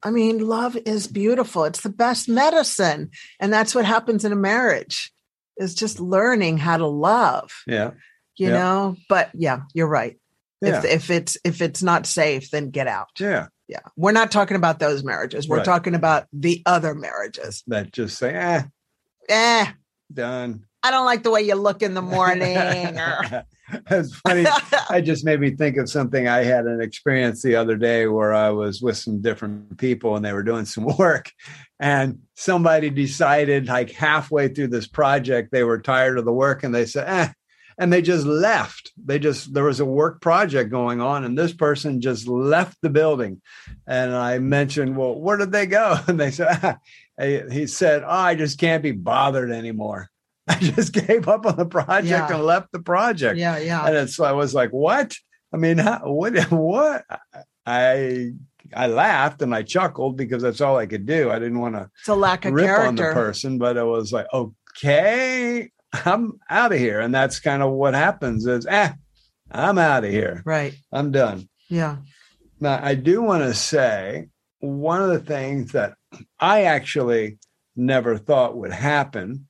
I 0.02 0.10
mean, 0.10 0.38
love 0.46 0.76
is 0.76 1.06
beautiful. 1.08 1.64
It's 1.64 1.80
the 1.80 1.88
best 1.88 2.28
medicine. 2.28 3.10
And 3.40 3.52
that's 3.52 3.74
what 3.74 3.84
happens 3.84 4.24
in 4.24 4.32
a 4.32 4.36
marriage 4.36 5.12
is 5.56 5.74
just 5.74 5.98
learning 5.98 6.58
how 6.58 6.76
to 6.76 6.86
love, 6.86 7.50
Yeah. 7.66 7.90
you 8.36 8.48
Yeah. 8.48 8.58
know? 8.58 8.96
But 9.08 9.30
yeah, 9.34 9.60
you're 9.74 9.88
right. 9.88 10.16
Yeah. 10.60 10.78
If 10.78 10.84
if 10.84 11.10
it's 11.10 11.36
if 11.44 11.60
it's 11.62 11.82
not 11.82 12.06
safe, 12.06 12.50
then 12.50 12.70
get 12.70 12.86
out. 12.88 13.08
yeah. 13.18 13.48
Yeah. 13.68 13.80
We're 13.96 14.12
not 14.12 14.30
talking 14.30 14.56
about 14.56 14.78
those 14.78 15.04
marriages. 15.04 15.46
We're 15.48 15.58
Right. 15.58 15.64
talking 15.64 15.94
about 15.94 16.26
the 16.32 16.62
other 16.64 16.94
marriages. 16.94 17.62
That 17.66 17.92
just 17.92 18.16
say, 18.18 18.34
eh, 18.34 18.62
Eh, 19.28 19.66
done. 20.12 20.64
I 20.82 20.90
don't 20.90 21.06
like 21.06 21.22
the 21.22 21.30
way 21.30 21.42
you 21.42 21.54
look 21.54 21.82
in 21.82 21.94
the 21.94 22.02
morning. 22.02 22.56
or- 22.98 23.44
It's 23.90 24.14
funny. 24.16 24.46
I 24.90 25.00
just 25.00 25.24
made 25.24 25.40
me 25.40 25.50
think 25.50 25.76
of 25.76 25.90
something 25.90 26.28
I 26.28 26.44
had 26.44 26.66
an 26.66 26.80
experience 26.80 27.42
the 27.42 27.56
other 27.56 27.76
day 27.76 28.06
where 28.06 28.32
I 28.32 28.50
was 28.50 28.80
with 28.80 28.96
some 28.96 29.20
different 29.20 29.78
people 29.78 30.16
and 30.16 30.24
they 30.24 30.32
were 30.32 30.42
doing 30.42 30.64
some 30.64 30.84
work. 30.98 31.30
And 31.80 32.20
somebody 32.34 32.90
decided, 32.90 33.66
like 33.66 33.90
halfway 33.90 34.48
through 34.48 34.68
this 34.68 34.88
project, 34.88 35.52
they 35.52 35.64
were 35.64 35.80
tired 35.80 36.18
of 36.18 36.24
the 36.24 36.32
work 36.32 36.62
and 36.64 36.74
they 36.74 36.86
said, 36.86 37.08
eh, 37.08 37.32
and 37.78 37.92
they 37.92 38.02
just 38.02 38.26
left. 38.26 38.92
They 38.96 39.18
just, 39.18 39.54
there 39.54 39.64
was 39.64 39.80
a 39.80 39.84
work 39.84 40.20
project 40.20 40.70
going 40.70 41.00
on 41.00 41.24
and 41.24 41.38
this 41.38 41.52
person 41.52 42.00
just 42.00 42.26
left 42.26 42.76
the 42.82 42.90
building. 42.90 43.40
And 43.86 44.12
I 44.14 44.38
mentioned, 44.38 44.96
well, 44.96 45.14
where 45.14 45.36
did 45.36 45.52
they 45.52 45.66
go? 45.66 45.96
And 46.08 46.18
they 46.18 46.30
said, 46.30 46.58
ah. 46.62 46.78
he 47.18 47.66
said, 47.66 48.02
oh, 48.02 48.08
I 48.08 48.34
just 48.34 48.58
can't 48.58 48.82
be 48.82 48.92
bothered 48.92 49.52
anymore. 49.52 50.10
I 50.50 50.58
just 50.58 50.92
gave 50.92 51.28
up 51.28 51.46
on 51.46 51.56
the 51.56 51.66
project 51.66 52.06
Yeah. 52.08 52.32
and 52.34 52.44
left 52.44 52.72
the 52.72 52.80
project. 52.80 53.38
yeah, 53.38 53.58
yeah. 53.58 53.86
And 53.86 53.96
it's 53.96 54.18
I 54.20 54.32
was 54.32 54.54
like, 54.54 54.70
what? 54.70 55.14
I 55.52 55.56
mean, 55.56 55.78
how, 55.78 56.00
what? 56.04 56.34
What? 56.50 57.04
I 57.66 58.32
I 58.74 58.86
laughed 58.86 59.40
and 59.42 59.54
I 59.54 59.62
chuckled 59.62 60.16
because 60.16 60.42
that's 60.42 60.60
all 60.60 60.76
I 60.76 60.86
could 60.86 61.06
do. 61.06 61.30
I 61.30 61.38
didn't 61.38 61.58
want 61.60 61.74
to 61.74 61.90
It's 62.00 62.08
a 62.08 62.14
lack 62.14 62.44
of 62.44 62.52
rip 62.52 62.78
on 62.80 62.96
the 62.96 63.02
person, 63.14 63.58
but 63.58 63.76
it 63.76 63.84
was 63.84 64.12
like, 64.12 64.26
okay, 64.32 65.70
I'm 66.04 66.38
out 66.50 66.72
of 66.72 66.78
here. 66.78 67.00
And 67.00 67.14
that's 67.14 67.40
kind 67.40 67.62
of 67.62 67.72
what 67.72 67.94
happens 67.94 68.46
is, 68.46 68.66
eh, 68.66 68.92
I'm 69.50 69.78
out 69.78 70.04
of 70.04 70.10
here. 70.10 70.42
Right. 70.44 70.74
I'm 70.92 71.10
done. 71.12 71.48
Yeah. 71.70 71.96
Now, 72.60 72.78
I 72.82 72.94
do 72.94 73.22
want 73.22 73.42
to 73.44 73.54
say 73.54 74.28
one 74.60 75.00
of 75.02 75.08
the 75.08 75.20
things 75.20 75.72
that 75.72 75.94
I 76.38 76.64
actually 76.64 77.38
never 77.76 78.18
thought 78.18 78.56
would 78.56 78.72
happen, 78.72 79.47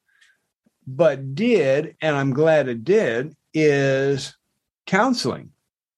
but 0.97 1.35
did, 1.35 1.97
and 2.01 2.17
I'm 2.17 2.33
glad 2.33 2.69
it 2.69 2.83
did, 2.85 3.37
is 3.53 4.35
counseling, 4.87 5.51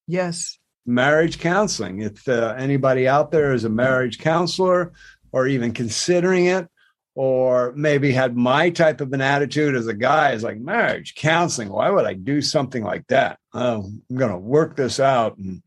Yes. 0.07 0.57
marriage 0.85 1.39
counseling. 1.39 2.01
If 2.01 2.27
uh, 2.27 2.55
anybody 2.57 3.07
out 3.07 3.31
there 3.31 3.53
is 3.53 3.63
a 3.63 3.69
marriage 3.69 4.19
counselor 4.19 4.91
or 5.31 5.47
even 5.47 5.71
considering 5.71 6.47
it, 6.47 6.67
or 7.13 7.73
maybe 7.75 8.11
had 8.11 8.35
my 8.37 8.69
type 8.69 9.01
of 9.01 9.11
an 9.13 9.19
attitude 9.21 9.75
as 9.75 9.87
a 9.87 9.93
guy 9.93 10.31
is 10.31 10.43
like 10.43 10.59
marriage 10.59 11.13
counseling. 11.15 11.69
Why 11.69 11.89
would 11.89 12.05
I 12.05 12.13
do 12.13 12.41
something 12.41 12.83
like 12.83 13.05
that? 13.07 13.37
Oh, 13.53 13.83
I'm 14.09 14.15
going 14.15 14.31
to 14.31 14.37
work 14.37 14.77
this 14.77 14.97
out 14.99 15.37
and 15.37 15.61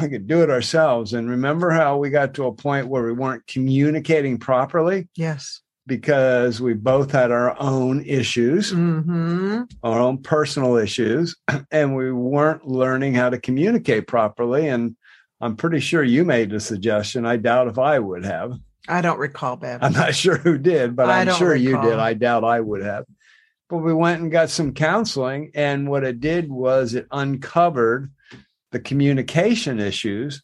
we 0.00 0.08
could 0.10 0.26
do 0.26 0.42
it 0.42 0.50
ourselves. 0.50 1.14
And 1.14 1.30
remember 1.30 1.70
how 1.70 1.96
we 1.96 2.10
got 2.10 2.34
to 2.34 2.44
a 2.46 2.52
point 2.52 2.88
where 2.88 3.02
we 3.04 3.12
weren't 3.12 3.46
communicating 3.46 4.36
properly 4.38 5.08
Yes. 5.16 5.62
Because 5.86 6.60
we 6.60 6.74
both 6.74 7.12
had 7.12 7.30
our 7.30 7.58
own 7.60 8.04
issues, 8.04 8.72
hmm 8.72 9.62
our 9.82 9.98
own 9.98 10.18
personal 10.18 10.76
issues, 10.76 11.36
and 11.70 11.96
we 11.96 12.12
weren't 12.12 12.66
learning 12.66 13.14
how 13.14 13.30
to 13.30 13.38
communicate 13.38 14.06
properly. 14.06 14.68
And 14.68 14.96
I'm 15.40 15.56
pretty 15.56 15.80
sure 15.80 16.02
you 16.02 16.24
made 16.24 16.50
the 16.50 16.60
suggestion. 16.60 17.24
I 17.24 17.36
doubt 17.36 17.68
if 17.68 17.78
I 17.78 17.98
would 17.98 18.24
have. 18.24 18.54
I 18.88 19.00
don't 19.00 19.18
recall, 19.18 19.56
Bev. 19.56 19.82
I'm 19.82 19.92
not 19.92 20.14
sure 20.22 20.36
who 20.36 20.58
did, 20.58 20.96
but 20.96 21.08
I 21.08 21.20
I'm 21.20 21.26
don't 21.26 21.38
sure 21.38 21.54
you 21.54 21.80
did. 21.80 21.98
I 21.98 22.14
doubt 22.14 22.44
I 22.44 22.60
would 22.60 22.82
have. 22.82 23.04
But 23.68 23.78
we 23.78 23.92
went 23.92 24.22
and 24.22 24.30
got 24.30 24.50
some 24.50 24.74
counseling, 24.74 25.50
and 25.54 25.88
what 25.88 26.04
it 26.04 26.20
did 26.20 26.48
was 26.50 26.94
it 26.94 27.06
uncovered 27.10 28.10
the 28.70 28.78
communication 28.78 29.80
issues 29.80 30.42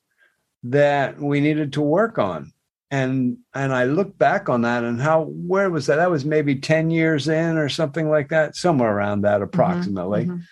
that 0.64 1.20
we 1.20 1.40
needed 1.40 1.72
to 1.75 1.82
work 1.82 2.18
on. 2.18 2.52
And 2.92 3.38
and 3.54 3.72
I 3.72 3.84
look 3.84 4.18
back 4.18 4.50
on 4.50 4.61
that 4.62 4.84
and 4.84 5.00
how 5.00 5.22
where 5.25 5.70
was 5.70 5.87
that? 5.87 5.96
That 5.96 6.11
was 6.11 6.26
maybe 6.26 6.56
10 6.56 6.90
years 6.90 7.26
in 7.26 7.56
or 7.56 7.70
something 7.70 8.11
like 8.11 8.28
that, 8.28 8.54
somewhere 8.54 8.94
around 8.94 9.22
that 9.22 9.40
approximately. 9.40 10.26
Mhm. 10.26 10.42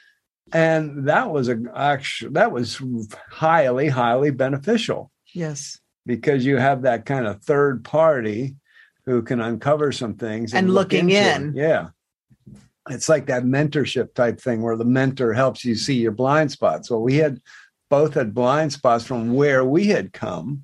And 0.53 1.07
that 1.07 1.31
was 1.31 1.49
a 1.51 1.59
actually 1.77 2.33
that 2.33 2.51
was 2.51 2.81
highly, 3.31 3.89
highly 3.89 4.31
beneficial 4.31 5.13
Yes. 5.35 5.79
because 6.07 6.47
you 6.47 6.57
have 6.57 6.81
that 6.83 7.05
kind 7.05 7.27
of 7.27 7.43
third 7.43 7.85
party 7.85 8.57
who 9.05 9.21
can 9.21 9.41
uncover 9.43 9.93
some 9.93 10.15
things 10.15 10.55
And 10.55 10.69
look 10.69 10.93
looking 10.93 11.11
into 11.11 11.15
it. 11.31 11.37
in. 11.43 11.55
Yeah. 11.55 11.89
It's 12.89 13.11
like 13.11 13.27
that 13.27 13.45
mentorship 13.45 14.15
type 14.15 14.41
thing 14.41 14.63
where 14.63 14.77
the 14.79 14.85
mentor 14.87 15.35
helps 15.35 15.63
you 15.63 15.75
see 15.75 15.95
your 16.01 16.13
blind 16.13 16.51
spots. 16.53 16.91
Well, 16.91 17.03
we 17.03 17.17
had 17.17 17.39
both 17.91 18.15
had 18.15 18.33
blind 18.33 18.73
spots 18.73 19.05
from 19.05 19.35
where 19.35 19.63
we 19.63 19.85
had 19.89 20.15
come 20.15 20.63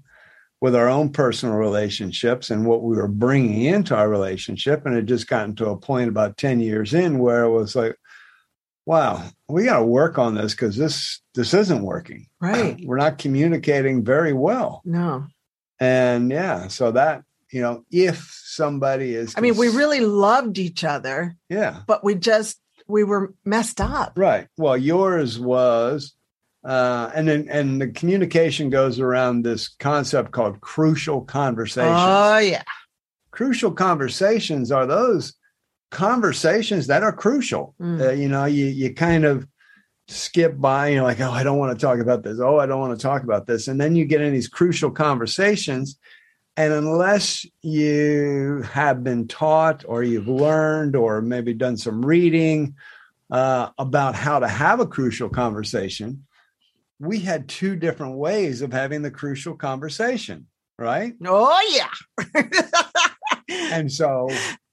with 0.61 0.75
our 0.75 0.89
own 0.89 1.11
personal 1.11 1.57
relationships 1.57 2.51
and 2.51 2.67
what 2.67 2.83
we 2.83 2.97
were 2.97 3.09
bringing 3.09 3.63
into 3.63 3.95
our 3.95 4.09
relationship. 4.09 4.87
And 4.87 4.97
it 4.97 5.07
just 5.07 5.29
gotten 5.29 5.55
to 5.57 5.69
a 5.69 5.77
point 5.77 6.09
about 6.09 6.39
10 6.39 6.61
years 6.61 6.95
in 6.95 7.19
where 7.19 7.45
it 7.45 7.51
was 7.51 7.77
like, 7.77 7.97
wow, 8.87 9.23
we 9.49 9.65
got 9.65 9.79
to 9.79 9.85
work 9.85 10.19
on 10.19 10.35
this 10.35 10.55
because 10.55 10.77
this, 10.77 11.21
this 11.35 11.53
isn't 11.53 11.83
working. 11.83 12.27
Right. 12.41 12.81
We're 12.85 12.97
not 12.97 13.19
communicating 13.19 14.05
very 14.05 14.33
well. 14.33 14.81
No. 14.85 15.27
And 15.79 16.31
yeah, 16.31 16.69
so 16.69 16.93
that, 16.93 17.23
you 17.53 17.61
know, 17.61 17.85
if 17.91 18.31
somebody 18.45 19.15
is, 19.15 19.35
I 19.37 19.41
mean, 19.41 19.57
we 19.57 19.69
really 19.69 20.01
loved 20.01 20.59
each 20.59 20.85
other, 20.85 21.37
yeah, 21.49 21.83
but 21.87 22.03
we 22.03 22.15
just 22.15 22.59
we 22.89 23.05
were 23.05 23.35
messed 23.45 23.81
up. 23.81 24.15
right. 24.17 24.49
Well, 24.57 24.77
yours 24.77 25.39
was, 25.39 26.15
uh, 26.67 27.11
and 27.15 27.29
then, 27.29 27.49
and 27.49 27.81
the 27.81 27.89
communication 27.89 28.71
goes 28.71 28.99
around 29.01 29.45
this 29.45 29.69
concept 29.69 30.33
called 30.33 30.61
crucial 30.61 31.21
conversations. 31.23 31.95
Oh 31.97 32.39
yeah. 32.39 32.65
crucial 33.31 33.71
conversations 33.71 34.73
are 34.73 34.87
those 34.87 35.35
conversations 35.91 36.87
that 36.89 37.03
are 37.03 37.13
crucial. 37.13 37.75
Mm. 37.79 38.01
Uh, 38.01 38.13
you 38.13 38.29
know, 38.29 38.47
you, 38.47 38.67
you 38.67 38.95
kind 38.95 39.25
of 39.25 39.47
skip 40.09 40.59
by, 40.59 40.89
you're 40.89 41.03
like, 41.03 41.21
oh, 41.21 41.31
I 41.31 41.43
don't 41.45 41.59
want 41.59 41.79
to 41.79 41.87
talk 41.87 42.01
about 42.01 42.23
this. 42.23 42.41
Oh, 42.41 42.59
I 42.59 42.67
don't 42.67 42.81
want 42.81 42.99
to 42.99 43.03
talk 43.03 43.23
about 43.23 43.47
this. 43.47 43.69
And 43.69 43.79
then 43.81 43.95
you 43.95 44.05
get 44.05 44.21
in 44.21 44.33
these 44.33 44.49
crucial 44.49 44.91
conversations 44.91 45.99
And 46.57 46.73
unless 46.73 47.45
you 47.63 48.63
have 48.73 49.05
been 49.05 49.29
taught 49.29 49.85
or 49.87 50.03
you've 50.03 50.29
learned 50.29 50.97
or 50.97 51.21
maybe 51.21 51.53
done 51.53 51.77
some 51.77 52.05
reading 52.05 52.75
uh, 53.31 53.71
about 53.79 54.15
how 54.15 54.39
to 54.39 54.49
have 54.49 54.81
a 54.81 54.87
crucial 54.87 55.29
conversation, 55.29 56.25
we 56.99 57.21
had 57.21 57.49
two 57.49 57.77
different 57.77 58.17
ways 58.17 58.63
of 58.63 58.73
having 58.73 59.03
the 59.03 59.11
crucial 59.11 59.55
conversation, 59.55 60.47
right? 60.79 61.15
Oh, 61.25 61.75
yeah. 61.75 62.43
And 63.49 63.93
so, 63.93 64.29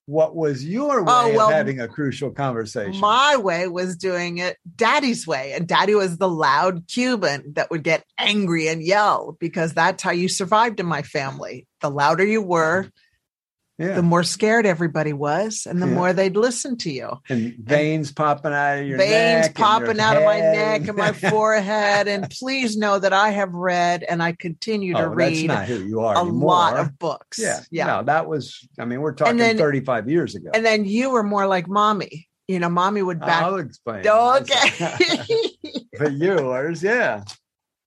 what 0.06 0.36
was 0.36 0.66
your 0.66 1.02
oh, 1.02 1.04
way 1.04 1.34
Oh, 1.34 1.38
well, 1.38 1.48
of 1.48 1.54
having 1.54 1.80
a 1.80 1.88
crucial 1.88 2.32
conversation? 2.32 3.00
My 3.00 3.38
way 3.38 3.68
was 3.68 3.96
doing 3.96 4.38
it 4.40 4.58
daddy's 4.76 5.26
way. 5.26 5.54
And 5.54 5.68
daddy 5.68 5.96
was 5.96 6.18
the 6.18 6.30
loud 6.30 6.88
Cuban 6.88 7.54
that 7.54 7.72
would 7.72 7.84
get 7.84 8.06
angry 8.18 8.68
and 8.68 8.82
yell 8.82 9.38
because 9.40 9.74
that's 9.74 10.04
how 10.04 10.12
you 10.12 10.28
survived 10.28 10.80
in 10.80 10.86
my 10.86 11.02
family. 11.02 11.68
The 11.82 11.90
louder 11.90 12.26
you 12.26 12.42
were, 12.42 12.90
yeah. 13.78 13.96
the 13.96 14.04
more 14.04 14.24
scared 14.24 14.66
everybody 14.66 15.14
was, 15.14 15.66
and 15.70 15.82
the 15.82 15.88
Yeah. 15.88 15.94
more 15.94 16.14
they'd 16.14 16.36
listen 16.38 16.78
to 16.80 16.92
you. 16.92 17.10
and 17.30 17.56
veins 17.58 18.12
popping 18.12 18.54
out 18.54 18.80
of 18.80 18.86
your 18.88 18.98
Veins 18.98 19.48
and 19.48 19.56
popping 19.56 20.00
out 20.00 20.18
of 20.18 20.24
my 20.24 20.40
neck 20.40 20.88
and 20.88 20.98
my 20.98 21.12
forehead. 21.32 22.08
And 22.08 22.30
please 22.30 22.78
know 22.78 23.00
that 23.00 23.14
I 23.14 23.30
have 23.32 23.54
read 23.54 24.04
and 24.04 24.22
I 24.22 24.34
continue 24.34 24.94
to 24.94 25.00
oh, 25.00 25.06
that's 25.06 25.16
read 25.16 25.48
not 25.48 25.66
who 25.68 25.80
you 25.80 26.02
are 26.02 26.16
a 26.16 26.20
anymore. 26.22 26.50
lot 26.50 26.78
of 26.78 26.98
books. 27.00 27.40
yeah, 27.40 27.62
Yeah. 27.72 27.86
No, 27.88 28.04
that 28.04 28.28
was. 28.28 28.68
I 28.80 28.86
mean, 28.86 29.02
we're 29.02 29.14
talking 29.14 29.38
then- 29.38 29.58
35 29.58 30.10
years 30.10 30.36
ago. 30.36 30.52
And 30.54 30.66
then 30.66 30.86
you 30.86 31.10
were 31.12 31.24
more 31.24 31.48
like 31.48 31.68
mommy. 31.68 32.28
You 32.48 32.60
know, 32.60 32.68
mommy 32.70 33.02
would 33.02 33.22
back. 33.22 33.42
I'll 33.42 33.56
explain. 33.56 34.06
okay. 34.06 34.90
but 35.98 36.12
yours, 36.12 36.84
yeah, 36.84 37.24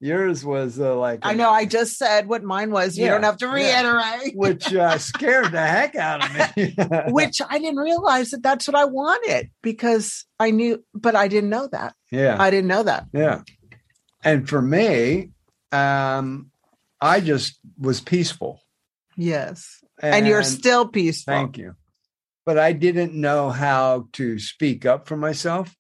yours 0.01 0.45
was 0.45 0.79
uh, 0.79 0.97
like 0.97 1.21
I 1.23 1.35
know. 1.35 1.51
I 1.51 1.65
just 1.65 1.97
said 1.99 2.29
what 2.29 2.43
mine 2.43 2.71
was. 2.71 2.97
You 2.99 3.05
Yeah, 3.05 3.11
don't 3.13 3.23
have 3.25 3.39
to 3.39 3.47
yeah. 3.47 3.53
reiterate. 3.83 4.37
which 4.37 4.73
uh, 4.75 4.99
scared 4.99 5.53
the 5.53 5.67
heck 5.67 5.95
out 5.97 6.25
of 6.25 6.57
me. 6.57 6.75
Which 7.13 7.41
I 7.49 7.59
didn't 7.59 7.79
realize 7.79 8.31
that 8.31 8.43
that's 8.43 8.67
what 8.69 8.75
I 8.77 8.85
wanted 8.85 9.51
because 9.63 10.25
I 10.39 10.51
knew, 10.51 10.85
but 10.95 11.15
I 11.17 11.29
didn't 11.29 11.51
know 11.51 11.69
that. 11.73 11.95
yeah, 12.11 12.37
I 12.39 12.51
didn't 12.51 12.69
know 12.69 12.83
that. 12.83 13.07
yeah. 13.13 13.43
And 14.25 14.49
for 14.49 14.61
me, 14.61 15.31
um, 15.73 16.51
I 17.01 17.21
just 17.21 17.59
was 17.79 18.01
peaceful. 18.01 18.61
Yes. 19.17 19.83
And, 20.03 20.27
you're 20.27 20.43
still 20.43 20.89
peaceful. 20.89 21.33
Thank 21.33 21.59
you. 21.59 21.75
But 22.45 22.59
I 22.59 22.73
didn't 22.73 23.15
know 23.15 23.51
how 23.51 24.09
to 24.15 24.39
speak 24.39 24.85
up 24.85 25.07
for 25.07 25.17
myself. 25.17 25.75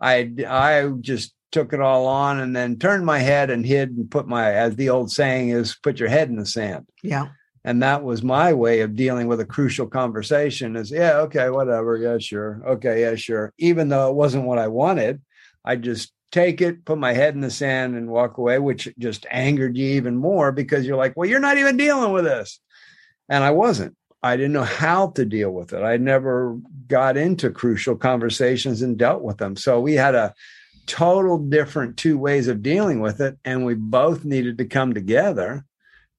I 0.00 0.32
I 0.48 0.90
just 1.00 1.34
took 1.52 1.72
it 1.72 1.80
all 1.80 2.06
on 2.06 2.40
and 2.40 2.54
then 2.54 2.78
turned 2.78 3.04
my 3.04 3.18
head 3.18 3.50
and 3.50 3.66
hid 3.66 3.90
and 3.90 4.10
put 4.10 4.28
my 4.28 4.52
as 4.52 4.76
the 4.76 4.88
old 4.88 5.10
saying 5.10 5.50
is 5.50 5.76
put 5.82 5.98
your 5.98 6.08
head 6.08 6.28
in 6.28 6.36
the 6.36 6.46
sand. 6.46 6.86
Yeah. 7.02 7.28
And 7.64 7.82
that 7.82 8.02
was 8.02 8.22
my 8.22 8.52
way 8.52 8.80
of 8.80 8.96
dealing 8.96 9.26
with 9.26 9.40
a 9.40 9.44
crucial 9.44 9.86
conversation 9.86 10.76
is 10.76 10.90
yeah, 10.90 11.18
okay, 11.18 11.50
whatever. 11.50 11.96
Yeah, 11.96 12.18
sure. 12.18 12.62
Okay, 12.66 13.02
yeah, 13.02 13.16
sure. 13.16 13.52
Even 13.58 13.88
though 13.88 14.08
it 14.08 14.14
wasn't 14.14 14.46
what 14.46 14.58
I 14.58 14.68
wanted, 14.68 15.20
I 15.64 15.76
just 15.76 16.12
take 16.32 16.60
it, 16.60 16.84
put 16.84 16.98
my 16.98 17.12
head 17.12 17.34
in 17.34 17.40
the 17.40 17.50
sand 17.50 17.96
and 17.96 18.08
walk 18.08 18.38
away, 18.38 18.58
which 18.58 18.88
just 18.98 19.26
angered 19.30 19.76
you 19.76 19.86
even 19.96 20.16
more 20.16 20.52
because 20.52 20.86
you're 20.86 20.96
like, 20.96 21.16
well, 21.16 21.28
you're 21.28 21.40
not 21.40 21.58
even 21.58 21.76
dealing 21.76 22.12
with 22.12 22.24
this. 22.24 22.60
And 23.28 23.44
I 23.44 23.50
wasn't. 23.50 23.96
I 24.22 24.36
didn't 24.36 24.52
know 24.52 24.64
how 24.64 25.08
to 25.10 25.24
deal 25.24 25.50
with 25.50 25.72
it. 25.72 25.82
I 25.82 25.96
never 25.96 26.58
got 26.88 27.16
into 27.16 27.50
crucial 27.50 27.96
conversations 27.96 28.82
and 28.82 28.98
dealt 28.98 29.22
with 29.22 29.38
them. 29.38 29.56
So 29.56 29.80
we 29.80 29.94
had 29.94 30.14
a 30.14 30.34
total 30.90 31.38
different 31.38 31.96
two 31.96 32.18
ways 32.18 32.48
of 32.48 32.62
dealing 32.62 32.98
with 33.00 33.20
it. 33.20 33.38
And 33.44 33.64
we 33.64 33.74
both 33.74 34.24
needed 34.24 34.58
to 34.58 34.64
come 34.64 34.92
together 34.92 35.64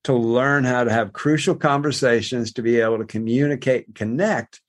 to 0.04 0.14
learn 0.14 0.64
how 0.64 0.82
to 0.82 0.90
have 0.90 1.12
crucial 1.12 1.54
conversations 1.54 2.54
to 2.54 2.62
be 2.62 2.80
able 2.80 2.96
to 2.98 3.04
communicate 3.04 3.86
and 3.86 3.94
connect 3.94 4.62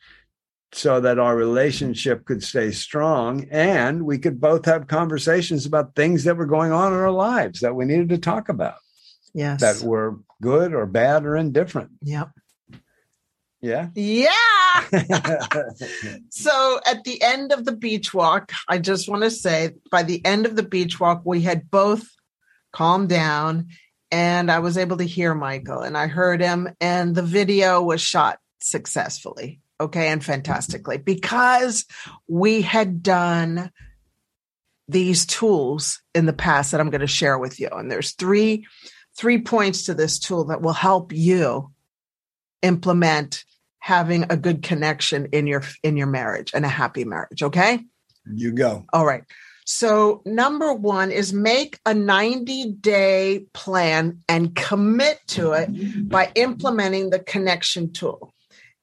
so 0.73 0.99
that 0.99 1.19
our 1.19 1.35
relationship 1.37 2.25
could 2.25 2.43
stay 2.43 2.71
strong 2.71 3.47
and 3.49 4.03
we 4.05 4.17
could 4.17 4.41
both 4.41 4.65
have 4.65 4.87
conversations 4.87 5.65
about 5.65 5.95
things 5.95 6.25
that 6.25 6.35
were 6.35 6.45
going 6.47 6.71
on 6.73 6.91
in 6.91 6.99
our 6.99 7.11
lives 7.11 7.61
that 7.61 7.73
we 7.75 7.85
needed 7.85 8.09
to 8.09 8.17
talk 8.17 8.49
about 8.49 8.75
Yes. 9.33 9.61
that 9.61 9.81
were 9.87 10.19
good 10.41 10.73
or 10.73 10.85
bad 10.85 11.25
or 11.25 11.37
indifferent. 11.37 11.91
yep. 12.01 12.29
Yeah. 13.63 13.87
Yeah. 13.95 14.29
So 16.29 16.79
at 16.85 17.03
the 17.05 17.21
end 17.21 17.53
of 17.53 17.63
the 17.63 17.75
beach 17.75 18.13
walk, 18.13 18.51
I 18.67 18.77
just 18.77 19.07
want 19.07 19.23
to 19.23 19.31
say 19.31 19.71
by 19.89 20.03
the 20.03 20.23
end 20.25 20.45
of 20.45 20.55
the 20.55 20.63
beach 20.63 20.99
walk, 20.99 21.21
we 21.23 21.41
had 21.41 21.71
both 21.71 22.05
calmed 22.73 23.07
down 23.07 23.67
and 24.11 24.51
I 24.51 24.59
was 24.59 24.77
able 24.77 24.97
to 24.97 25.05
hear 25.05 25.33
Michael 25.33 25.81
and 25.81 25.97
I 25.97 26.07
heard 26.07 26.41
him, 26.41 26.69
and 26.81 27.15
the 27.15 27.23
video 27.23 27.81
was 27.81 28.01
shot 28.01 28.39
successfully. 28.59 29.61
Okay. 29.79 30.09
And 30.09 30.23
fantastically 30.23 30.97
because 30.97 31.85
we 32.27 32.61
had 32.61 33.01
done 33.01 33.71
these 34.89 35.25
tools 35.25 36.01
in 36.13 36.25
the 36.25 36.33
past 36.33 36.71
that 36.71 36.81
I'm 36.81 36.89
going 36.89 37.01
to 37.01 37.07
share 37.07 37.39
with 37.39 37.59
you. 37.59 37.69
And 37.71 37.89
there's 37.89 38.11
three 38.11 38.67
three 39.15 39.41
points 39.41 39.85
to 39.85 39.93
this 39.93 40.19
tool 40.19 40.45
that 40.45 40.61
will 40.61 40.73
help 40.73 41.13
you 41.13 41.71
implement 42.61 43.45
having 43.83 44.23
a 44.29 44.37
good 44.37 44.63
connection 44.63 45.25
in 45.33 45.45
your 45.45 45.61
in 45.83 45.97
your 45.97 46.07
marriage 46.07 46.51
and 46.53 46.63
a 46.63 46.69
happy 46.69 47.03
marriage 47.03 47.43
okay? 47.43 47.79
You 48.25 48.53
go. 48.53 48.85
all 48.93 49.05
right. 49.05 49.23
So 49.65 50.21
number 50.25 50.73
1 50.73 51.11
is 51.11 51.33
make 51.33 51.79
a 51.85 51.93
90 51.93 52.75
day 52.79 53.45
plan 53.53 54.21
and 54.29 54.55
commit 54.55 55.19
to 55.27 55.51
it 55.51 56.07
by 56.07 56.31
implementing 56.35 57.09
the 57.09 57.19
connection 57.19 57.91
tool. 57.91 58.33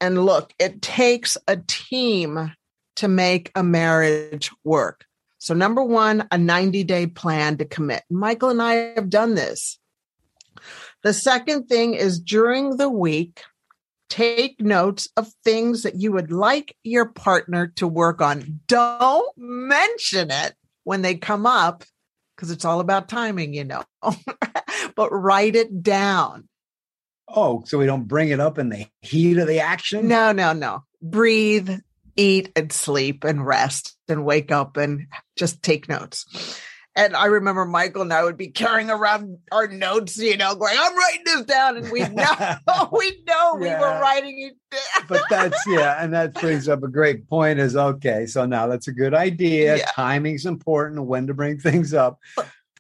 And 0.02 0.26
look 0.26 0.52
it 0.58 0.82
takes 0.82 1.38
a 1.48 1.56
team 1.66 2.52
to 2.96 3.08
make 3.08 3.50
a 3.54 3.62
marriage 3.62 4.50
work. 4.64 5.06
So 5.38 5.54
number 5.54 5.82
1 5.82 6.28
a 6.30 6.36
90 6.36 6.84
day 6.84 7.06
plan 7.06 7.56
to 7.56 7.64
commit. 7.64 8.02
Michael 8.10 8.50
and 8.50 8.60
i 8.60 8.74
have 8.96 9.08
done 9.08 9.34
this. 9.34 9.78
The 11.02 11.14
second 11.14 11.68
thing 11.68 11.94
is 11.94 12.20
during 12.20 12.76
the 12.76 12.90
week, 12.90 13.40
take 14.11 14.61
notes 14.61 15.09
of 15.16 15.33
things 15.44 15.85
that 15.85 15.94
you 15.94 16.12
would 16.12 16.31
like 16.31 16.77
your 16.85 17.07
partner 17.07 17.68
to 17.77 17.88
work 17.88 18.20
on. 18.20 18.61
Don't 18.66 19.33
mention 19.38 20.31
it 20.31 20.55
when 20.85 21.01
they 21.01 21.14
come 21.14 21.46
up 21.46 21.85
because 22.37 22.51
it's 22.51 22.64
all 22.64 22.81
about 22.81 23.09
timing, 23.09 23.55
you 23.55 23.64
know, 23.64 23.85
but 24.96 25.11
write 25.11 25.57
it 25.57 25.83
down. 25.83 26.49
Oh, 27.29 27.62
so 27.64 27.79
we 27.79 27.87
don't 27.87 28.09
bring 28.09 28.31
it 28.31 28.40
up 28.40 28.59
in 28.59 28.70
the 28.70 28.87
heat 29.01 29.38
of 29.38 29.46
the 29.46 29.61
action? 29.61 30.09
No, 30.09 30.33
no, 30.33 30.53
no. 30.53 30.85
Breathe, 31.01 31.70
eat, 32.16 32.51
and 32.57 32.73
sleep 32.73 33.23
and 33.25 33.46
rest 33.46 33.96
and 34.09 34.25
wake 34.25 34.51
up 34.51 34.77
and 34.77 35.07
just 35.37 35.62
take 35.62 35.88
notes. 35.88 36.61
And 36.96 37.14
I 37.14 37.26
remember 37.26 37.64
Michael 37.64 38.03
and 38.03 38.12
I 38.12 38.24
would 38.24 38.37
be 38.37 38.48
carrying 38.48 38.90
around 38.90 39.38
our 39.53 39.68
notes, 39.68 40.16
you 40.16 40.37
know, 40.37 40.57
going, 40.57 40.74
I'm 40.76 40.96
writing 40.96 41.22
this 41.24 41.42
down. 41.42 41.76
And 41.76 41.90
we 41.90 42.00
know, 42.00 42.88
we 42.92 43.22
know 43.29 43.55
we 43.55 43.68
were 43.68 44.00
writing 44.00 44.50
it 44.50 44.57
down. 44.70 45.07
but 45.09 45.22
that's 45.31 45.62
yeah, 45.68 46.03
and 46.03 46.12
that 46.12 46.35
brings 46.35 46.68
up 46.68 46.83
a 46.83 46.88
great 46.88 47.29
point. 47.29 47.61
Is 47.61 47.76
okay, 47.76 48.26
so 48.26 48.44
now 48.44 48.66
that's 48.66 48.88
a 48.88 48.92
good 48.92 49.14
idea. 49.14 49.76
Yeah. 49.79 49.87
Timing's 49.92 50.46
important, 50.46 51.07
when 51.07 51.29
to 51.29 51.35
bring 51.35 51.59
things 51.59 51.94
up, 51.94 52.18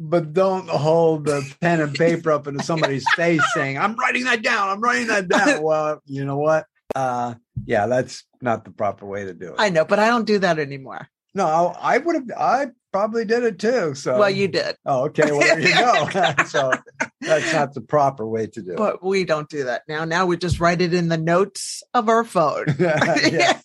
but 0.00 0.32
don't 0.32 0.68
hold 0.68 1.26
the 1.26 1.48
pen 1.60 1.80
and 1.80 1.94
paper 1.94 2.32
up 2.32 2.48
into 2.48 2.64
somebody's 2.64 3.06
face 3.14 3.42
saying, 3.54 3.78
"I'm 3.78 3.94
writing 3.94 4.24
that 4.24 4.42
down. 4.42 4.70
I'm 4.70 4.80
writing 4.80 5.06
that 5.06 5.28
down." 5.28 5.62
Well, 5.62 6.02
you 6.06 6.24
know 6.24 6.38
what? 6.38 6.66
Uh, 6.96 7.34
yeah, 7.64 7.86
that's 7.86 8.24
not 8.40 8.64
the 8.64 8.72
proper 8.72 9.06
way 9.06 9.24
to 9.24 9.34
do 9.34 9.50
it. 9.50 9.54
I 9.58 9.68
know, 9.68 9.84
but 9.84 9.98
I 10.00 10.08
don't 10.08 10.26
do 10.26 10.38
that 10.40 10.58
anymore. 10.58 11.08
No, 11.34 11.74
I 11.80 11.98
would 11.98 12.14
have. 12.16 12.30
I 12.36 12.66
probably 12.92 13.24
did 13.24 13.44
it 13.44 13.58
too. 13.58 13.94
So, 13.94 14.18
well, 14.18 14.30
you 14.30 14.48
did, 14.48 14.76
Oh, 14.84 15.04
okay. 15.06 15.30
Well, 15.30 15.40
there 15.40 15.60
you 15.60 15.74
go. 15.74 16.08
so 16.46 16.72
that's 17.20 17.52
not 17.52 17.72
the 17.74 17.80
proper 17.80 18.26
way 18.26 18.46
to 18.48 18.62
do 18.62 18.72
it. 18.72 18.76
but 18.76 19.04
we 19.04 19.24
don't 19.24 19.48
do 19.48 19.64
that 19.64 19.82
now. 19.88 20.04
Now 20.04 20.26
we 20.26 20.36
just 20.36 20.58
write 20.60 20.80
it 20.82 20.92
in 20.92 21.08
the 21.08 21.18
notes 21.18 21.82
of 21.94 22.08
our 22.08 22.24
phone. 22.24 22.66
Yeah. 22.78 23.60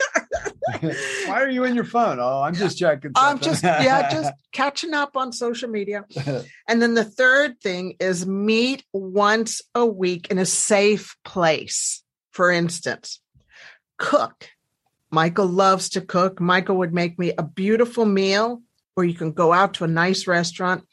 Why 1.27 1.41
are 1.41 1.49
you 1.49 1.63
in 1.63 1.75
your 1.75 1.83
phone? 1.85 2.19
Oh, 2.19 2.41
I'm 2.41 2.53
just 2.55 2.77
checking. 2.77 3.11
I'm 3.15 3.39
just, 3.39 3.63
yeah, 3.63 4.11
just 4.11 4.31
catching 4.51 4.93
up 4.93 5.15
on 5.15 5.31
social 5.31 5.69
media. 5.69 6.03
And 6.67 6.81
then 6.81 6.95
the 6.95 7.03
third 7.03 7.59
thing 7.61 7.95
is 7.99 8.25
meet 8.25 8.83
once 8.91 9.61
a 9.73 9.85
week 9.85 10.27
in 10.31 10.37
a 10.37 10.45
safe 10.45 11.15
place. 11.23 12.03
For 12.31 12.51
instance, 12.51 13.21
cook. 13.97 14.49
Michael 15.15 15.47
loves 15.47 15.87
to 15.91 16.01
cook. 16.01 16.41
Michael 16.41 16.75
would 16.75 16.93
make 16.93 17.17
me 17.17 17.31
a 17.37 17.41
beautiful 17.41 18.03
meal, 18.03 18.61
or 18.97 19.05
you 19.05 19.13
can 19.13 19.31
go 19.31 19.53
out 19.53 19.75
to 19.75 19.85
a 19.85 19.87
nice 19.87 20.27
restaurant 20.27 20.83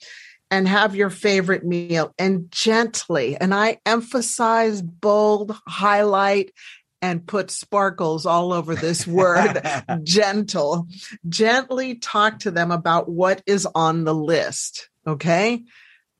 and 0.49 0.69
have 0.69 0.95
your 0.95 1.11
favorite 1.11 1.65
meal 1.65 2.15
and 2.21 2.49
gently, 2.53 3.37
and 3.37 3.53
I 3.53 3.79
emphasize 3.85 4.81
bold, 4.81 5.59
highlight, 5.67 6.53
and 7.01 7.27
put 7.27 7.51
sparkles 7.51 8.25
all 8.25 8.53
over 8.53 8.77
this 8.77 9.07
word 9.09 9.61
gentle. 10.05 10.87
Gently 11.29 11.97
talk 11.97 12.39
to 12.41 12.53
them 12.53 12.71
about 12.71 13.09
what 13.09 13.43
is 13.45 13.67
on 13.75 14.05
the 14.05 14.15
list. 14.15 14.89
Okay. 15.05 15.65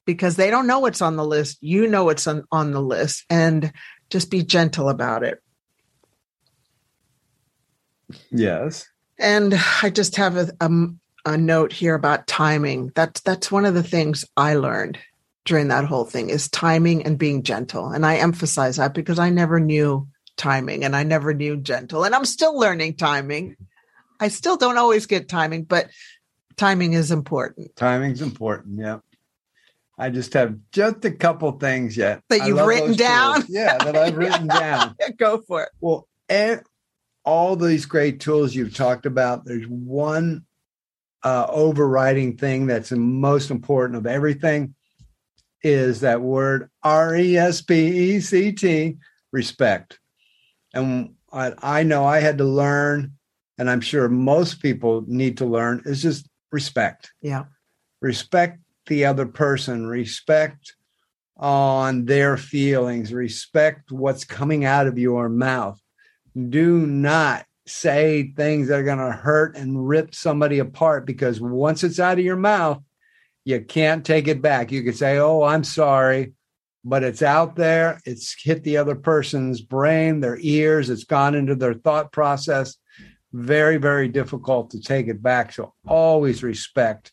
Because 0.07 0.35
they 0.35 0.51
don't 0.51 0.67
know 0.67 0.81
what's 0.81 1.03
on 1.03 1.15
the 1.15 1.25
list. 1.25 1.59
You 1.61 1.87
know 1.87 2.03
what's 2.03 2.27
on, 2.27 2.43
on 2.51 2.73
the 2.73 2.83
list. 2.83 3.25
And 3.31 3.73
just 4.11 4.29
be 4.29 4.43
gentle 4.43 4.89
about 4.89 5.23
it. 5.23 5.42
Yes. 8.31 8.89
And 9.19 9.55
I 9.83 9.91
just 9.91 10.17
have 10.17 10.37
a, 10.37 10.51
a, 10.61 10.71
a 11.27 11.37
note 11.37 11.73
here 11.73 11.95
about 11.95 12.27
timing. 12.27 12.93
That's 12.95 13.21
that's 13.21 13.53
one 13.53 13.65
of 13.65 13.75
the 13.75 13.83
things 13.83 14.25
I 14.37 14.55
learned 14.55 14.99
during 15.45 15.69
that 15.69 15.85
whole 15.85 16.05
thing 16.05 16.31
is 16.31 16.49
timing 16.49 17.05
and 17.05 17.19
being 17.19 17.43
gentle. 17.43 17.89
And 17.89 18.07
I 18.07 18.17
emphasize 18.17 18.77
that 18.77 18.95
because 18.95 19.19
I 19.19 19.31
never 19.31 19.59
knew 19.59 20.09
timing 20.37 20.85
and 20.85 20.95
I 20.95 21.03
never 21.03 21.35
knew 21.35 21.57
gentle. 21.57 22.05
And 22.05 22.15
I'm 22.15 22.25
still 22.25 22.59
learning 22.59 22.97
timing. 22.97 23.57
I 24.21 24.29
still 24.29 24.57
don't 24.57 24.79
always 24.79 25.07
get 25.07 25.29
timing, 25.29 25.65
but 25.65 25.89
timing 26.57 26.93
is 26.93 27.11
important. 27.11 27.75
Timing's 27.77 28.23
important. 28.23 28.79
Yeah. 28.79 28.99
I 29.99 30.11
just 30.11 30.33
have 30.35 30.57
just 30.73 31.05
a 31.05 31.11
couple 31.11 31.53
things 31.53 31.97
yet 31.97 32.23
that 32.29 32.47
you've 32.47 32.65
written 32.67 32.95
down. 32.95 33.43
Tools. 33.43 33.51
Yeah, 33.51 33.79
that 33.79 33.97
I've 33.97 34.17
written 34.17 34.47
down. 34.49 34.97
Go 35.19 35.43
for 35.47 35.65
it. 35.65 35.69
Well, 35.81 36.09
and 36.29 36.63
all 37.25 37.57
these 37.57 37.87
great 37.87 38.21
tools 38.21 38.55
you've 38.55 38.75
talked 38.75 39.07
about, 39.07 39.45
there's 39.45 39.67
one 39.67 40.45
uh, 41.23 41.47
overriding 41.49 42.37
thing 42.37 42.67
that's 42.67 42.89
the 42.89 42.97
most 42.97 43.51
important 43.51 43.97
of 43.97 44.07
everything 44.07 44.75
is 45.63 46.01
that 46.01 46.21
word 46.21 46.69
R 46.83 47.15
E 47.15 47.37
S 47.37 47.63
P 47.63 48.15
E 48.15 48.21
C 48.21 48.53
T, 48.53 48.97
respect. 49.31 50.01
And 50.75 51.15
I, 51.33 51.53
I 51.63 51.83
know 51.83 52.05
I 52.05 52.21
had 52.21 52.39
to 52.39 52.45
learn, 52.45 53.13
and 53.59 53.71
I'm 53.71 53.81
sure 53.81 54.09
most 54.09 54.61
people 54.61 55.05
need 55.07 55.39
to 55.39 55.47
learn, 55.47 55.83
is 55.85 56.03
just 56.03 56.29
respect. 56.51 57.13
Yeah. 57.21 57.45
Respect 58.01 58.59
the 58.87 59.05
other 59.05 59.27
person, 59.27 59.87
respect 59.87 60.75
on 61.37 62.05
their 62.05 62.37
feelings, 62.37 63.13
respect 63.13 63.93
what's 63.93 64.25
coming 64.25 64.65
out 64.65 64.87
of 64.87 64.99
your 64.99 65.29
mouth. 65.29 65.81
Do 66.37 66.87
not 66.87 67.45
say 67.67 68.33
things 68.37 68.69
that 68.69 68.81
are 68.81 68.85
going 68.85 68.99
to 68.99 69.13
hurt 69.13 69.57
and 69.57 69.87
rip 69.89 70.15
somebody 70.15 70.59
apart 70.59 71.07
because 71.07 71.41
once 71.41 71.85
it's 71.85 72.01
out 72.01 72.19
of 72.19 72.25
your 72.25 72.37
mouth, 72.37 72.83
you 73.45 73.61
can't 73.61 74.05
take 74.05 74.29
it 74.29 74.43
back. 74.43 74.73
You 74.73 74.83
can 74.83 74.95
say, 74.95 75.19
Oh, 75.19 75.43
I'm 75.43 75.65
sorry, 75.65 76.33
but 76.85 77.03
it's 77.03 77.23
out 77.23 77.57
there. 77.57 78.01
It's 78.05 78.35
hit 78.43 78.63
the 78.65 78.77
other 78.77 78.95
person's 78.95 79.61
brain, 79.61 80.21
their 80.21 80.39
ears, 80.41 80.91
it's 80.91 81.05
gone 81.05 81.35
into 81.35 81.55
their 81.55 81.75
thought 81.75 82.13
process. 82.13 82.77
Very, 83.33 83.79
very 83.79 84.09
difficult 84.09 84.71
to 84.71 84.81
take 84.81 85.09
it 85.09 85.23
back. 85.23 85.53
So 85.53 85.75
always 85.87 86.43
respect. 86.43 87.13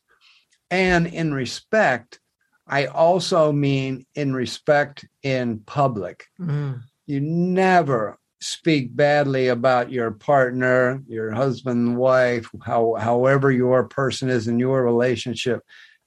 And 0.69 1.07
in 1.07 1.33
respect, 1.33 2.19
I 2.67 2.85
also 2.85 3.51
mean 3.51 4.05
in 4.13 4.33
respect 4.33 5.05
in 5.23 5.59
public. 5.59 6.25
Mm. 6.39 6.81
You 7.07 7.21
never 7.21 8.18
speak 8.41 8.95
badly 8.95 9.47
about 9.47 9.91
your 9.91 10.11
partner, 10.11 11.03
your 11.07 11.31
husband, 11.31 11.97
wife, 11.97 12.49
how, 12.63 12.95
however 12.95 13.51
your 13.51 13.83
person 13.83 14.29
is 14.29 14.47
in 14.47 14.59
your 14.59 14.83
relationship 14.83 15.61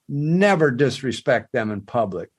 never 0.08 0.70
disrespect 0.70 1.52
them 1.52 1.70
in 1.70 1.80
public. 1.80 2.30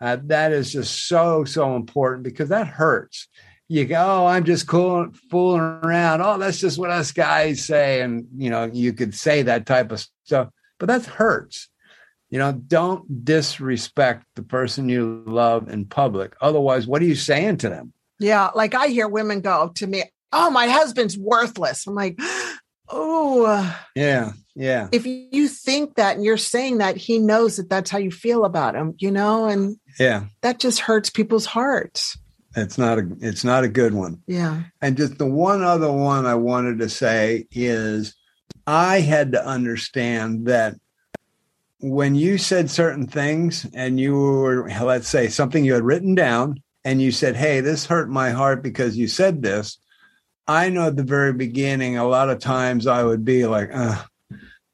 Uh, 0.00 0.16
that 0.24 0.52
is 0.52 0.72
just 0.72 1.08
so, 1.08 1.44
so 1.44 1.76
important 1.76 2.24
because 2.24 2.48
that 2.48 2.66
hurts. 2.66 3.28
You 3.68 3.84
go, 3.84 3.96
oh, 4.04 4.26
I'm 4.26 4.44
just 4.44 4.66
cool, 4.66 5.10
fooling 5.30 5.60
around. 5.60 6.22
Oh, 6.22 6.38
that's 6.38 6.58
just 6.58 6.78
what 6.78 6.90
us 6.90 7.12
guys 7.12 7.64
say. 7.64 8.00
And, 8.00 8.26
you 8.36 8.50
know, 8.50 8.64
you 8.64 8.92
could 8.92 9.14
say 9.14 9.42
that 9.42 9.66
type 9.66 9.92
of 9.92 10.04
stuff, 10.24 10.48
but 10.78 10.86
that 10.86 11.04
hurts. 11.04 11.68
You 12.30 12.38
know, 12.38 12.52
don't 12.52 13.24
disrespect 13.24 14.24
the 14.34 14.42
person 14.42 14.88
you 14.88 15.22
love 15.26 15.68
in 15.68 15.84
public. 15.84 16.34
Otherwise, 16.40 16.86
what 16.86 17.02
are 17.02 17.06
you 17.06 17.14
saying 17.14 17.58
to 17.58 17.68
them? 17.68 17.92
Yeah. 18.20 18.50
Like 18.54 18.74
I 18.74 18.88
hear 18.88 19.08
women 19.08 19.40
go 19.40 19.72
to 19.76 19.86
me, 19.86 20.04
oh, 20.32 20.50
my 20.50 20.68
husband's 20.68 21.18
worthless. 21.18 21.86
I'm 21.86 21.94
like, 21.94 22.18
oh. 22.88 23.76
Yeah. 23.96 24.32
Yeah. 24.54 24.88
If 24.92 25.06
you 25.06 25.48
think 25.48 25.94
that 25.94 26.16
and 26.16 26.24
you're 26.24 26.36
saying 26.36 26.78
that, 26.78 26.96
he 26.96 27.18
knows 27.18 27.56
that 27.56 27.70
that's 27.70 27.90
how 27.90 27.98
you 27.98 28.10
feel 28.10 28.44
about 28.44 28.74
him, 28.74 28.94
you 28.98 29.10
know, 29.10 29.46
and 29.46 29.76
yeah, 29.98 30.24
that 30.42 30.58
just 30.58 30.80
hurts 30.80 31.08
people's 31.08 31.46
hearts. 31.46 32.18
It's 32.56 32.76
not 32.76 32.98
a 32.98 33.08
it's 33.20 33.44
not 33.44 33.64
a 33.64 33.68
good 33.68 33.94
one. 33.94 34.22
Yeah. 34.26 34.64
And 34.82 34.96
just 34.96 35.18
the 35.18 35.26
one 35.26 35.62
other 35.62 35.90
one 35.90 36.26
I 36.26 36.34
wanted 36.34 36.80
to 36.80 36.88
say 36.88 37.46
is 37.52 38.14
I 38.66 39.00
had 39.00 39.32
to 39.32 39.46
understand 39.46 40.46
that 40.46 40.74
when 41.78 42.14
you 42.14 42.36
said 42.36 42.70
certain 42.70 43.06
things 43.06 43.66
and 43.72 43.98
you 43.98 44.14
were 44.14 44.68
let's 44.68 45.08
say 45.08 45.28
something 45.28 45.64
you 45.64 45.74
had 45.74 45.84
written 45.84 46.14
down 46.14 46.60
and 46.84 47.00
you 47.00 47.12
said, 47.12 47.36
"Hey, 47.36 47.60
this 47.60 47.86
hurt 47.86 48.08
my 48.10 48.30
heart 48.30 48.62
because 48.62 48.96
you 48.96 49.08
said 49.08 49.42
this." 49.42 49.78
I 50.46 50.68
know 50.68 50.88
at 50.88 50.96
the 50.96 51.04
very 51.04 51.32
beginning, 51.32 51.96
a 51.96 52.08
lot 52.08 52.28
of 52.28 52.40
times 52.40 52.86
I 52.86 53.04
would 53.04 53.24
be 53.24 53.46
like, 53.46 53.70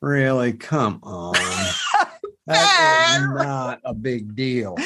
Really? 0.01 0.53
Come 0.53 1.01
on. 1.03 1.35
that 2.47 3.19
is 3.19 3.45
not 3.45 3.81
a 3.85 3.95
big 3.95 4.37
deal, 4.37 4.77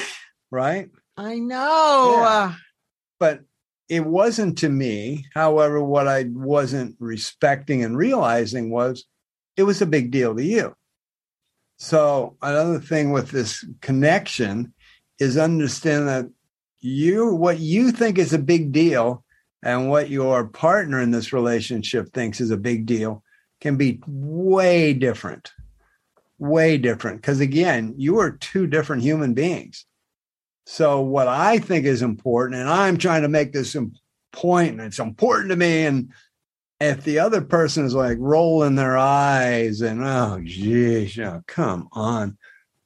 right? 0.51 0.89
I 1.17 1.39
know. 1.39 2.15
Yeah. 2.17 2.55
But 3.19 3.41
it 3.89 4.07
wasn't 4.07 4.59
to 4.59 4.69
me. 4.69 5.27
However, 5.35 5.83
what 5.83 6.09
I 6.09 6.25
wasn't 6.31 6.97
respecting 7.01 7.85
and 7.85 7.97
realizing 7.97 8.71
was 8.71 9.05
it 9.57 9.65
was 9.65 9.83
a 9.83 9.87
big 9.87 10.11
deal 10.11 10.35
to 10.35 10.43
you. 10.43 10.75
So, 11.77 12.37
another 12.41 12.79
thing 12.79 13.11
with 13.11 13.31
this 13.31 13.65
connection 13.81 14.73
is 15.19 15.37
understand 15.37 16.09
that 16.09 16.27
you, 16.81 17.35
what 17.35 17.59
you 17.59 17.93
think 17.93 18.19
is 18.19 18.33
a 18.33 18.39
big 18.39 18.73
deal 18.73 19.25
and 19.63 19.91
what 19.91 20.09
your 20.09 20.47
partner 20.47 21.01
in 21.01 21.11
this 21.11 21.33
relationship 21.33 22.13
thinks 22.13 22.41
is 22.41 22.51
a 22.51 22.57
big 22.57 22.87
deal 22.87 23.23
can 23.61 23.77
be 23.77 24.01
way 24.07 24.95
different, 24.95 25.53
way 26.39 26.79
different. 26.79 27.21
Because 27.21 27.41
again, 27.41 27.95
you 27.97 28.19
are 28.19 28.33
two 28.33 28.67
different 28.67 29.03
human 29.03 29.35
beings. 29.35 29.85
So, 30.67 31.01
what 31.01 31.29
I 31.29 31.59
think 31.59 31.85
is 31.85 32.01
important, 32.01 32.61
and 32.61 32.71
I'm 32.71 32.97
trying 32.97 33.23
to 33.23 33.29
make 33.29 33.53
this 33.53 33.77
point, 34.33 34.73
and 34.73 34.81
it's 34.81 34.99
important 34.99 35.51
to 35.51 35.57
me. 35.57 35.85
And 35.85 36.13
if 36.81 37.05
the 37.05 37.19
other 37.19 37.41
person 37.41 37.85
is 37.85 37.95
like 37.95 38.19
rolling 38.21 38.77
their 38.77 38.97
eyes 38.97 39.81
and, 39.81 40.03
oh, 40.03 40.41
geez, 40.45 41.19
oh, 41.19 41.43
come 41.47 41.89
on. 41.93 42.39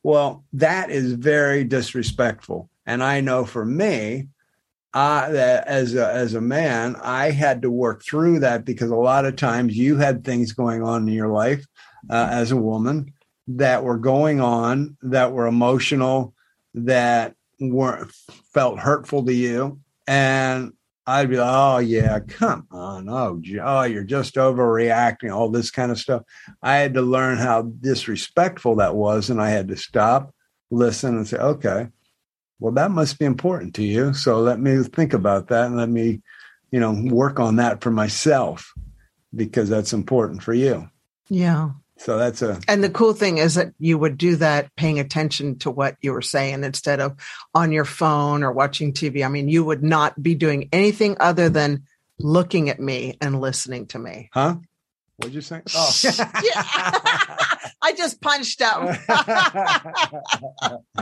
Well, 0.02 0.44
that 0.54 0.90
is 0.90 1.12
very 1.12 1.64
disrespectful. 1.64 2.70
And 2.86 3.02
I 3.02 3.20
know 3.20 3.44
for 3.44 3.64
me, 3.64 4.28
uh, 4.94 5.28
that 5.32 5.66
as 5.66 5.94
a, 5.94 6.12
as 6.12 6.34
a 6.34 6.40
man, 6.40 6.94
I 7.02 7.30
had 7.30 7.62
to 7.62 7.70
work 7.70 8.04
through 8.04 8.38
that 8.40 8.64
because 8.64 8.90
a 8.90 8.96
lot 8.96 9.24
of 9.24 9.34
times 9.34 9.76
you 9.76 9.96
had 9.96 10.24
things 10.24 10.52
going 10.52 10.82
on 10.82 11.08
in 11.08 11.14
your 11.14 11.28
life 11.28 11.66
uh, 12.08 12.28
as 12.30 12.52
a 12.52 12.56
woman 12.56 13.12
that 13.48 13.82
were 13.82 13.98
going 13.98 14.40
on 14.40 14.96
that 15.02 15.32
were 15.32 15.46
emotional, 15.46 16.32
that 16.74 17.34
weren't 17.60 18.10
felt 18.52 18.78
hurtful 18.78 19.24
to 19.24 19.32
you, 19.32 19.80
and 20.06 20.72
I'd 21.06 21.28
be 21.28 21.36
like, 21.36 21.50
"Oh 21.50 21.78
yeah, 21.78 22.20
come 22.20 22.66
on, 22.70 23.08
oh, 23.08 23.40
oh, 23.62 23.82
you're 23.82 24.04
just 24.04 24.36
overreacting, 24.36 25.34
all 25.34 25.50
this 25.50 25.70
kind 25.70 25.90
of 25.90 25.98
stuff." 25.98 26.22
I 26.62 26.76
had 26.76 26.94
to 26.94 27.02
learn 27.02 27.38
how 27.38 27.62
disrespectful 27.62 28.76
that 28.76 28.94
was, 28.94 29.28
and 29.28 29.40
I 29.40 29.50
had 29.50 29.68
to 29.68 29.76
stop, 29.76 30.34
listen, 30.70 31.16
and 31.16 31.26
say, 31.26 31.36
"Okay." 31.36 31.88
Well, 32.60 32.72
that 32.72 32.90
must 32.90 33.18
be 33.18 33.24
important 33.24 33.74
to 33.74 33.84
you. 33.84 34.14
So 34.14 34.40
let 34.40 34.60
me 34.60 34.82
think 34.82 35.12
about 35.12 35.48
that 35.48 35.66
and 35.66 35.76
let 35.76 35.88
me, 35.88 36.22
you 36.70 36.80
know, 36.80 36.92
work 37.10 37.40
on 37.40 37.56
that 37.56 37.80
for 37.80 37.90
myself 37.90 38.72
because 39.34 39.68
that's 39.68 39.92
important 39.92 40.42
for 40.42 40.54
you. 40.54 40.88
Yeah. 41.28 41.70
So 41.96 42.18
that's 42.18 42.42
a. 42.42 42.60
And 42.68 42.82
the 42.82 42.90
cool 42.90 43.12
thing 43.12 43.38
is 43.38 43.54
that 43.54 43.72
you 43.78 43.98
would 43.98 44.18
do 44.18 44.36
that 44.36 44.74
paying 44.76 44.98
attention 44.98 45.58
to 45.60 45.70
what 45.70 45.96
you 46.00 46.12
were 46.12 46.22
saying 46.22 46.64
instead 46.64 47.00
of 47.00 47.16
on 47.54 47.72
your 47.72 47.84
phone 47.84 48.42
or 48.42 48.52
watching 48.52 48.92
TV. 48.92 49.24
I 49.24 49.28
mean, 49.28 49.48
you 49.48 49.64
would 49.64 49.82
not 49.82 50.20
be 50.20 50.34
doing 50.34 50.68
anything 50.72 51.16
other 51.20 51.48
than 51.48 51.84
looking 52.18 52.68
at 52.68 52.80
me 52.80 53.16
and 53.20 53.40
listening 53.40 53.86
to 53.88 53.98
me. 53.98 54.30
Huh? 54.32 54.56
What'd 55.16 55.34
you 55.34 55.40
say? 55.40 55.62
Oh, 55.76 55.92
I 57.82 57.92
just 57.92 58.20
punched 58.20 58.60
him. 58.60 58.96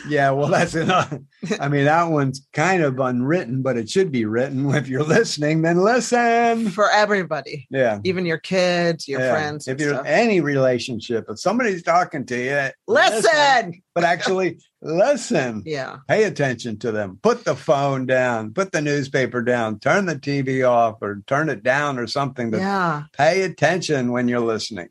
yeah, 0.07 0.31
well, 0.31 0.47
that's 0.47 0.75
enough. 0.75 1.13
I 1.59 1.67
mean, 1.67 1.85
that 1.85 2.03
one's 2.05 2.47
kind 2.53 2.83
of 2.83 2.99
unwritten, 2.99 3.61
but 3.61 3.77
it 3.77 3.89
should 3.89 4.11
be 4.11 4.25
written. 4.25 4.71
If 4.81 4.87
you're 4.87 5.03
listening, 5.03 5.61
then 5.61 5.83
listen 5.83 6.69
for 6.69 6.89
everybody. 6.89 7.67
Yeah, 7.69 7.99
even 8.03 8.25
your 8.25 8.37
kids, 8.37 9.07
your 9.07 9.19
yeah. 9.19 9.31
friends. 9.31 9.67
If 9.67 9.79
you're 9.79 9.93
stuff. 9.93 10.05
any 10.07 10.39
relationship, 10.39 11.25
if 11.29 11.39
somebody's 11.39 11.83
talking 11.83 12.25
to 12.27 12.37
you, 12.37 12.69
listen. 12.87 13.21
listen 13.21 13.81
but 13.93 14.03
actually, 14.03 14.59
listen. 14.81 15.63
Yeah, 15.65 15.97
pay 16.07 16.23
attention 16.23 16.79
to 16.79 16.91
them. 16.91 17.19
Put 17.21 17.43
the 17.43 17.55
phone 17.55 18.05
down. 18.05 18.53
Put 18.53 18.71
the 18.71 18.81
newspaper 18.81 19.41
down. 19.41 19.79
Turn 19.79 20.05
the 20.05 20.15
TV 20.15 20.67
off 20.67 21.01
or 21.01 21.21
turn 21.27 21.49
it 21.49 21.63
down 21.63 21.99
or 21.99 22.07
something. 22.07 22.53
yeah, 22.53 23.03
pay 23.13 23.41
attention 23.43 24.11
when 24.11 24.27
you're 24.27 24.39
listening. 24.39 24.89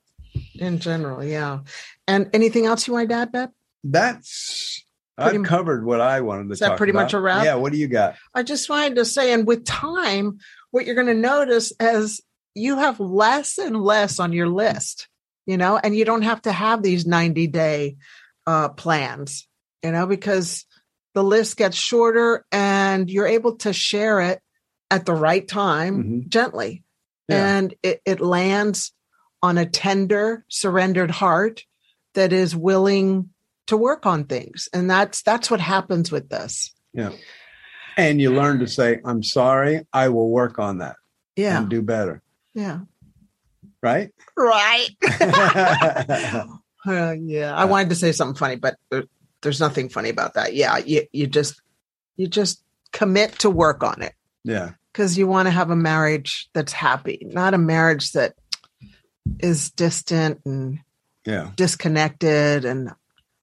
In 0.54 0.78
general, 0.78 1.24
yeah. 1.24 1.60
And 2.06 2.30
anything 2.32 2.66
else 2.66 2.86
you 2.86 2.92
want 2.92 3.08
to 3.08 3.14
add, 3.14 3.32
Beth? 3.32 3.50
That's 3.84 4.84
Pretty 5.18 5.38
I've 5.38 5.44
covered 5.44 5.84
what 5.84 6.00
I 6.00 6.22
wanted 6.22 6.46
to 6.48 6.52
Is 6.54 6.58
that 6.60 6.68
talk 6.70 6.76
pretty 6.78 6.92
much 6.94 7.12
about. 7.12 7.18
a 7.18 7.22
wrap? 7.22 7.44
Yeah. 7.44 7.54
What 7.56 7.72
do 7.72 7.78
you 7.78 7.88
got? 7.88 8.14
I 8.34 8.42
just 8.42 8.70
wanted 8.70 8.94
to 8.96 9.04
say, 9.04 9.32
and 9.34 9.46
with 9.46 9.66
time, 9.66 10.38
what 10.70 10.86
you're 10.86 10.94
going 10.94 11.08
to 11.08 11.14
notice 11.14 11.72
is 11.78 12.22
you 12.54 12.76
have 12.78 12.98
less 13.00 13.58
and 13.58 13.76
less 13.82 14.18
on 14.18 14.32
your 14.32 14.48
list, 14.48 15.08
you 15.46 15.58
know, 15.58 15.76
and 15.76 15.94
you 15.94 16.06
don't 16.06 16.22
have 16.22 16.40
to 16.42 16.52
have 16.52 16.82
these 16.82 17.06
90 17.06 17.48
day 17.48 17.96
uh, 18.46 18.70
plans, 18.70 19.46
you 19.82 19.92
know, 19.92 20.06
because 20.06 20.64
the 21.14 21.22
list 21.22 21.58
gets 21.58 21.76
shorter 21.76 22.46
and 22.50 23.10
you're 23.10 23.26
able 23.26 23.56
to 23.56 23.72
share 23.74 24.20
it 24.22 24.40
at 24.90 25.04
the 25.04 25.14
right 25.14 25.46
time 25.46 26.02
Mhm. 26.02 26.28
gently. 26.28 26.82
Yeah. 27.28 27.56
And 27.58 27.74
it, 27.82 28.00
it 28.06 28.20
lands 28.20 28.92
on 29.42 29.58
a 29.58 29.66
tender, 29.66 30.44
surrendered 30.48 31.10
heart 31.10 31.64
that 32.14 32.32
is 32.32 32.56
willing 32.56 33.30
to 33.70 33.76
work 33.76 34.06
on 34.06 34.24
things. 34.24 34.68
And 34.72 34.88
that's 34.90 35.22
that's 35.22 35.50
what 35.50 35.60
happens 35.60 36.12
with 36.12 36.28
this. 36.28 36.72
Yeah. 36.92 37.10
And 37.96 38.20
you 38.20 38.32
learn 38.32 38.60
to 38.60 38.66
say, 38.68 39.00
I'm 39.04 39.22
sorry, 39.22 39.86
I 39.92 40.08
will 40.10 40.30
work 40.30 40.58
on 40.58 40.78
that 40.78 40.96
Yeah. 41.36 41.58
and 41.58 41.68
do 41.68 41.82
better. 41.82 42.22
Yeah. 42.54 42.80
Right? 43.82 44.10
Right. 44.36 44.88
yeah. 45.20 46.44
Uh, 46.86 47.14
yeah, 47.20 47.54
I 47.54 47.64
wanted 47.66 47.90
to 47.90 47.94
say 47.94 48.12
something 48.12 48.36
funny, 48.36 48.56
but 48.56 48.76
there, 48.90 49.04
there's 49.42 49.60
nothing 49.60 49.88
funny 49.90 50.08
about 50.08 50.34
that. 50.34 50.54
Yeah, 50.54 50.78
you 50.78 51.02
you 51.12 51.26
just 51.26 51.60
you 52.16 52.26
just 52.26 52.62
commit 52.92 53.38
to 53.40 53.50
work 53.50 53.82
on 53.84 54.00
it 54.02 54.14
Yeah. 54.44 54.70
because 54.92 55.16
you 55.18 55.26
want 55.26 55.46
to 55.46 55.50
have 55.50 55.70
a 55.70 55.76
marriage 55.76 56.48
that's 56.54 56.72
happy, 56.72 57.26
not 57.30 57.52
a 57.54 57.58
marriage 57.58 58.12
that 58.12 58.34
is 59.40 59.70
distant 59.70 60.40
and 60.46 60.78
Yeah. 61.26 61.50
disconnected 61.54 62.64
and 62.64 62.90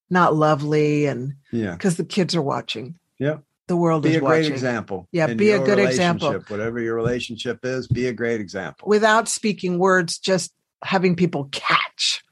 not 0.10 0.36
lovely, 0.36 1.06
and 1.06 1.34
Yeah. 1.52 1.74
because 1.74 1.98
the 1.98 2.06
kids 2.06 2.36
are 2.36 2.42
watching. 2.42 2.96
Yeah. 3.20 3.38
the 3.68 3.76
world 3.76 4.04
Be 4.04 4.12
is 4.12 4.16
a 4.16 4.20
great 4.22 4.46
example. 4.46 5.10
Yeah, 5.12 5.34
be 5.34 5.52
a 5.52 5.60
good 5.60 5.78
example. 5.80 6.32
Whatever 6.48 6.80
your 6.80 6.96
relationship 6.96 7.60
is, 7.66 7.86
be 7.88 8.08
a 8.08 8.14
great 8.14 8.40
example. 8.40 8.88
without 8.88 9.28
speaking 9.28 9.78
words, 9.78 10.18
just 10.20 10.54
having 10.86 11.18
people 11.18 11.50
catch 11.52 12.24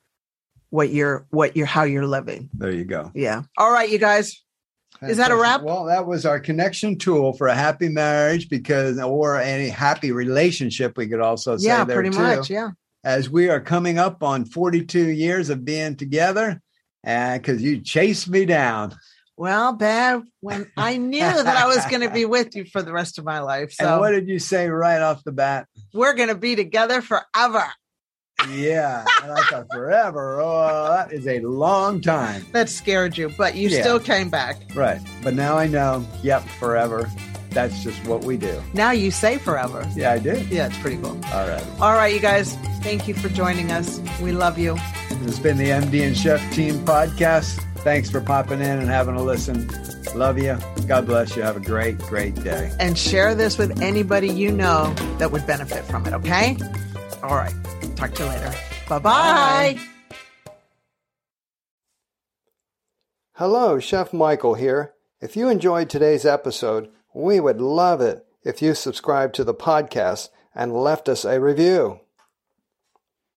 what 0.69 0.91
you're 0.91 1.25
what 1.31 1.57
you're 1.57 1.65
how 1.65 1.83
you're 1.83 2.05
living. 2.07 2.49
there 2.53 2.71
you 2.71 2.85
go. 2.85 3.11
Yeah. 3.13 3.41
All 3.57 3.69
right, 3.71 3.89
you 3.89 3.97
guys. 3.97 4.41
Is 5.01 5.17
that 5.17 5.29
a 5.29 5.35
wrap? 5.35 5.61
Well, 5.61 5.83
that 5.85 6.07
was 6.07 6.25
our 6.25 6.39
connection 6.39 6.97
tool 6.97 7.33
for 7.33 7.47
a 7.47 7.53
happy 7.55 7.89
marriage 7.89 8.47
because, 8.47 8.97
or 8.97 9.37
any 9.37 9.67
happy 9.67 10.13
relationship, 10.13 10.95
we 10.97 11.07
could 11.09 11.19
also 11.19 11.57
say 11.57 11.67
yeah, 11.67 11.83
pretty 11.83 12.11
too. 12.11 12.19
much. 12.19 12.49
Yeah. 12.49 12.69
As 13.03 13.29
we 13.29 13.49
are 13.49 13.59
coming 13.59 13.97
up 13.99 14.23
on 14.23 14.45
42 14.45 15.09
years 15.09 15.49
of 15.49 15.65
being 15.65 15.97
together, 15.97 16.61
because 17.05 17.61
you 17.61 17.79
chased 17.79 18.27
me 18.27 18.45
down. 18.45 18.95
Well, 19.37 19.73
Bev, 19.73 20.23
when 20.41 20.71
I 20.77 20.97
knew 20.97 21.19
that 21.19 21.45
I 21.47 21.67
was 21.67 21.85
going 21.87 22.01
to 22.01 22.09
be 22.09 22.25
with 22.25 22.55
you 22.55 22.65
for 22.65 22.81
the 22.81 22.91
rest 22.93 23.17
of 23.19 23.25
my 23.25 23.39
life. 23.39 23.75
and 23.79 23.87
So 23.87 23.99
what 23.99 24.11
did 24.11 24.27
you 24.29 24.39
say 24.39 24.69
right 24.69 25.01
off 25.01 25.23
the 25.23 25.31
bat? 25.33 25.67
we're 25.93 26.13
going 26.13 26.29
to 26.29 26.35
be 26.35 26.55
together 26.55 27.01
forever. 27.01 27.65
Yeah, 28.49 29.05
and 29.23 29.31
I 29.31 29.41
thought 29.43 29.67
forever. 29.71 30.41
Oh, 30.41 30.87
that 30.89 31.13
is 31.13 31.25
a 31.27 31.39
long 31.39 32.01
time. 32.01 32.45
That 32.51 32.69
scared 32.69 33.17
you, 33.17 33.29
but 33.37 33.55
you 33.55 33.69
Yeah. 33.69 33.81
still 33.81 33.99
came 33.99 34.29
back. 34.29 34.57
Right. 34.75 34.99
But 35.23 35.35
now 35.35 35.57
I 35.57 35.67
know, 35.67 36.05
yep, 36.21 36.43
forever. 36.59 37.09
That's 37.55 37.81
just 37.81 38.05
what 38.05 38.25
we 38.25 38.35
do. 38.35 38.61
Now 38.73 38.91
you 38.91 39.11
say 39.11 39.37
forever. 39.37 39.89
Yeah, 39.95 40.11
I 40.11 40.19
did. 40.19 40.47
Yeah, 40.47 40.67
it's 40.67 40.77
pretty 40.79 40.97
cool. 40.97 41.17
All 41.33 41.47
right. 41.47 41.65
All 41.79 41.93
right, 41.93 42.13
you 42.13 42.19
guys. 42.19 42.55
Thank 42.83 43.07
you 43.07 43.13
for 43.13 43.29
joining 43.29 43.71
us. 43.71 44.01
We 44.21 44.33
love 44.33 44.57
you. 44.59 44.75
This 45.07 45.19
has 45.19 45.39
been 45.39 45.57
the 45.57 45.69
MD 45.69 46.05
and 46.05 46.17
Chef 46.17 46.41
Team 46.53 46.75
podcast. 46.85 47.61
Thanks 47.77 48.11
for 48.11 48.19
popping 48.19 48.59
in 48.59 48.79
and 48.79 48.89
having 48.89 49.15
a 49.15 49.23
listen. 49.23 49.69
Love 50.15 50.37
you. 50.37 50.57
God 50.85 51.05
bless 51.05 51.37
you. 51.37 51.43
Have 51.43 51.55
a 51.55 51.61
great, 51.61 51.97
great 51.97 52.35
day. 52.43 52.75
And 52.77 52.97
share 52.97 53.33
this 53.35 53.57
with 53.57 53.81
anybody 53.81 54.27
you 54.27 54.51
know 54.51 54.93
that 55.17 55.31
would 55.31 55.47
benefit 55.47 55.85
from 55.85 56.05
it, 56.05 56.13
okay? 56.13 56.57
All 57.23 57.35
right. 57.37 57.53
Talk 57.95 58.13
to 58.15 58.23
you 58.23 58.29
later. 58.29 58.53
Bye-bye. 58.89 59.79
Bye. 59.79 59.79
Hello, 63.35 63.79
Chef 63.79 64.11
Michael 64.11 64.55
here. 64.55 64.93
If 65.21 65.37
you 65.37 65.47
enjoyed 65.49 65.89
today's 65.89 66.25
episode, 66.25 66.89
we 67.15 67.39
would 67.39 67.61
love 67.61 68.01
it 68.01 68.25
if 68.43 68.61
you 68.61 68.75
subscribed 68.75 69.33
to 69.33 69.45
the 69.45 69.53
podcast 69.53 70.27
and 70.53 70.73
left 70.73 71.07
us 71.07 71.23
a 71.23 71.39
review. 71.39 72.01